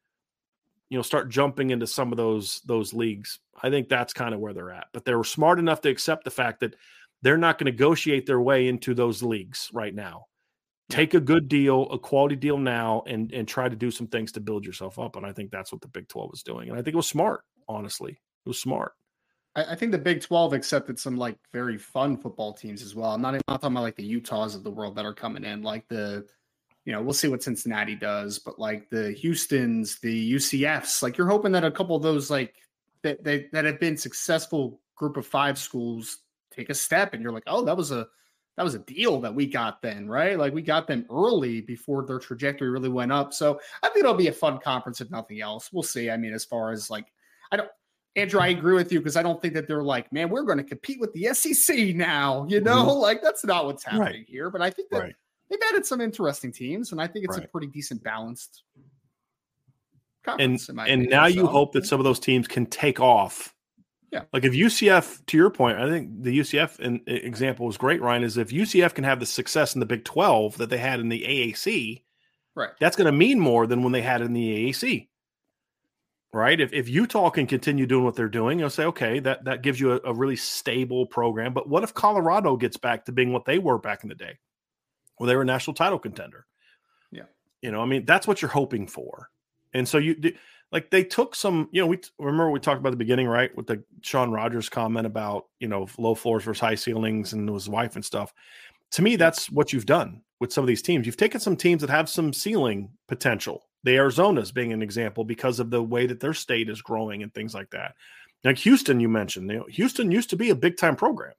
[0.89, 3.39] you know start jumping into some of those those leagues.
[3.61, 6.23] I think that's kind of where they're at but they were smart enough to accept
[6.23, 6.75] the fact that
[7.21, 10.25] they're not going to negotiate their way into those leagues right now.
[10.89, 14.31] Take a good deal a quality deal now and and try to do some things
[14.31, 16.79] to build yourself up and i think that's what the big 12 was doing and
[16.79, 18.19] i think it was smart honestly.
[18.45, 18.93] It was smart
[19.57, 23.11] I, I think the Big Twelve accepted some like very fun football teams as well.
[23.11, 25.43] I'm not, I'm not talking about like the Utahs of the world that are coming
[25.43, 26.25] in, like the
[26.85, 31.27] you know, we'll see what Cincinnati does, but like the Houston's, the UCFs, like you're
[31.27, 32.55] hoping that a couple of those like
[33.01, 37.33] that they that have been successful group of five schools take a step and you're
[37.33, 38.07] like, oh, that was a
[38.55, 40.39] that was a deal that we got then, right?
[40.39, 43.33] Like we got them early before their trajectory really went up.
[43.33, 45.69] So I think it'll be a fun conference if nothing else.
[45.71, 46.09] We'll see.
[46.09, 47.11] I mean, as far as like
[47.51, 47.69] I don't
[48.17, 50.57] Andrew, I agree with you because I don't think that they're like, man, we're going
[50.57, 52.47] to compete with the SEC now.
[52.49, 52.99] You know, mm-hmm.
[52.99, 54.25] like that's not what's happening right.
[54.27, 54.49] here.
[54.49, 55.15] But I think that right.
[55.49, 57.45] they've added some interesting teams, and I think it's right.
[57.45, 58.63] a pretty decent balanced.
[60.39, 63.53] And and now you hope that some of those teams can take off.
[64.11, 68.01] Yeah, like if UCF, to your point, I think the UCF in, example was great.
[68.01, 70.99] Ryan is if UCF can have the success in the Big Twelve that they had
[70.99, 72.01] in the AAC,
[72.55, 72.71] right?
[72.79, 75.07] That's going to mean more than when they had in the AAC
[76.33, 76.59] right?
[76.59, 79.79] If, if Utah can continue doing what they're doing, you'll say, okay, that, that gives
[79.79, 81.53] you a, a, really stable program.
[81.53, 84.37] But what if Colorado gets back to being what they were back in the day,
[85.17, 86.45] where they were a national title contender?
[87.11, 87.23] Yeah.
[87.61, 89.29] You know, I mean, that's what you're hoping for.
[89.73, 90.15] And so you
[90.71, 93.55] like they took some, you know, we remember we talked about the beginning, right?
[93.55, 97.69] With the Sean Rogers comment about, you know, low floors versus high ceilings and his
[97.69, 98.33] wife and stuff.
[98.91, 101.05] To me, that's what you've done with some of these teams.
[101.05, 105.61] You've taken some teams that have some ceiling potential the Arizonas being an example because
[105.61, 107.95] of the way that their state is growing and things like that.
[108.43, 111.33] Like Houston, you mentioned, you know, Houston used to be a big time program.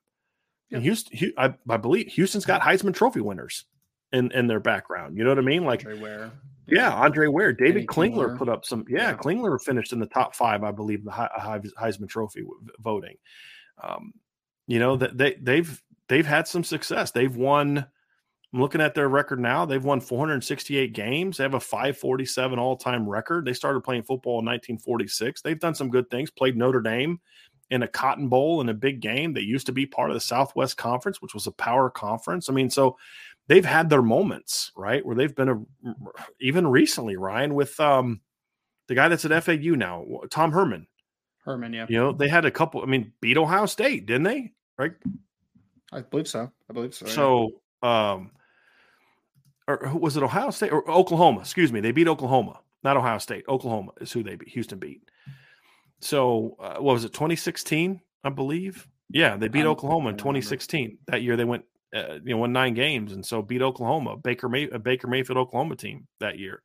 [0.73, 3.67] And Houston, I, I, believe Houston's got Heisman Trophy winners
[4.13, 5.19] in in their background.
[5.19, 5.65] You know what I mean?
[5.65, 6.33] Like, Andre Ware.
[6.67, 8.87] yeah, Andre Ware, David Klingler, Klingler put up some.
[8.89, 12.45] Yeah, yeah, Klingler finished in the top five, I believe, the Heisman Trophy
[12.81, 13.17] voting.
[13.83, 14.13] Um,
[14.67, 17.11] you know that they they've they've had some success.
[17.11, 17.87] They've won
[18.53, 19.67] I'm looking at their record now.
[19.67, 21.37] They've won 468 games.
[21.37, 23.45] They have a 547 all time record.
[23.45, 25.43] They started playing football in 1946.
[25.43, 27.21] They've done some good things, played Notre Dame
[27.71, 29.35] in a Cotton Bowl in a big game.
[29.35, 32.49] They used to be part of the Southwest Conference, which was a power conference.
[32.49, 32.97] I mean, so
[33.49, 35.05] they've had their moments, right?
[35.05, 35.63] Where they've been a,
[36.41, 38.21] even recently, Ryan, with um,
[38.87, 40.87] the guy that's at FAU now, Tom Herman.
[41.45, 41.87] Herman, yeah.
[41.89, 44.53] You know, they had a couple, I mean, beat Ohio State, didn't they?
[44.79, 44.93] Right?
[45.93, 46.51] I believe so.
[46.71, 47.07] I believe so.
[47.07, 47.49] So,
[47.83, 48.13] yeah.
[48.13, 48.31] um,
[49.69, 51.41] or was it Ohio State or Oklahoma?
[51.41, 51.81] Excuse me.
[51.81, 53.45] They beat Oklahoma, not Ohio State.
[53.49, 54.49] Oklahoma is who they beat.
[54.49, 55.03] Houston beat.
[56.01, 57.13] So uh, what was it?
[57.13, 58.89] 2016, I believe.
[59.11, 60.99] Yeah, they beat Oklahoma in 2016.
[61.07, 61.65] That year they went,
[61.95, 65.77] uh, you know, won nine games, and so beat Oklahoma, Baker May, Baker Mayfield Oklahoma
[65.77, 66.63] team that year.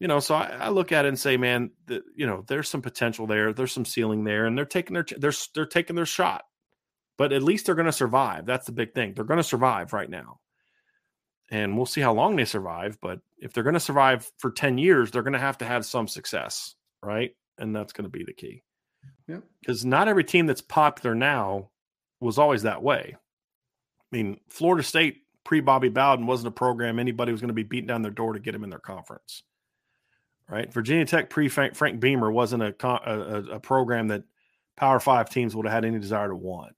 [0.00, 2.68] you know, so I, I, look at it and say, man, the, you know, there's
[2.68, 3.52] some potential there.
[3.52, 6.44] There's some ceiling there, and they're taking their they're they're taking their shot.
[7.16, 8.44] But at least they're going to survive.
[8.44, 9.14] That's the big thing.
[9.14, 10.40] They're going to survive right now,
[11.50, 12.98] and we'll see how long they survive.
[13.00, 15.84] But if they're going to survive for ten years, they're going to have to have
[15.84, 17.30] some success, right?
[17.58, 18.62] And that's going to be the key.
[19.28, 21.70] Yeah, because not every team that's popular now
[22.20, 23.16] was always that way.
[23.16, 27.62] I mean, Florida State pre Bobby Bowden wasn't a program anybody was going to be
[27.62, 29.42] beating down their door to get them in their conference
[30.48, 30.72] right?
[30.72, 34.24] Virginia Tech pre Frank Beamer wasn't a, a, a program that
[34.76, 36.74] Power Five teams would have had any desire to want.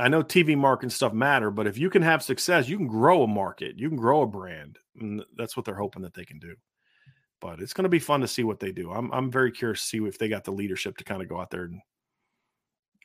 [0.00, 2.86] I know TV market and stuff matter, but if you can have success, you can
[2.86, 6.24] grow a market, you can grow a brand, and that's what they're hoping that they
[6.24, 6.54] can do.
[7.40, 8.90] But it's going to be fun to see what they do.
[8.90, 11.40] I'm I'm very curious to see if they got the leadership to kind of go
[11.40, 11.80] out there and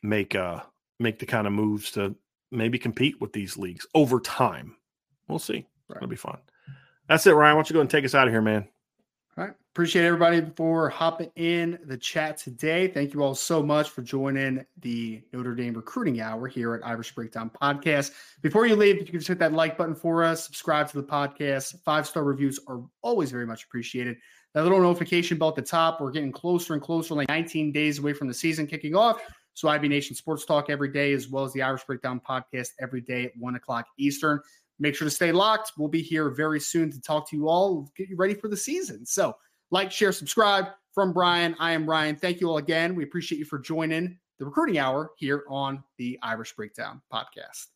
[0.02, 0.60] make uh
[0.98, 2.14] make the kind of moves to
[2.50, 4.76] maybe compete with these leagues over time.
[5.28, 5.66] We'll see.
[5.88, 5.96] Right.
[5.96, 6.38] It'll be fun.
[7.08, 7.56] That's it, Ryan.
[7.56, 8.68] Why don't you go and take us out of here, man?
[9.76, 12.88] Appreciate everybody for hopping in the chat today.
[12.88, 17.14] Thank you all so much for joining the Notre Dame Recruiting Hour here at Irish
[17.14, 18.12] Breakdown Podcast.
[18.40, 20.96] Before you leave, if you can just hit that like button for us, subscribe to
[20.96, 21.74] the podcast.
[21.84, 24.16] Five star reviews are always very much appreciated.
[24.54, 26.00] That little notification bell at the top.
[26.00, 29.20] We're getting closer and closer, like 19 days away from the season kicking off.
[29.52, 33.02] So IB Nation Sports Talk every day, as well as the Irish Breakdown Podcast every
[33.02, 34.40] day at one o'clock Eastern.
[34.78, 35.72] Make sure to stay locked.
[35.76, 38.56] We'll be here very soon to talk to you all, get you ready for the
[38.56, 39.04] season.
[39.04, 39.36] So
[39.70, 40.66] like, share, subscribe.
[40.92, 42.16] From Brian, I am Ryan.
[42.16, 42.94] Thank you all again.
[42.94, 47.75] We appreciate you for joining the recruiting hour here on the Irish Breakdown podcast.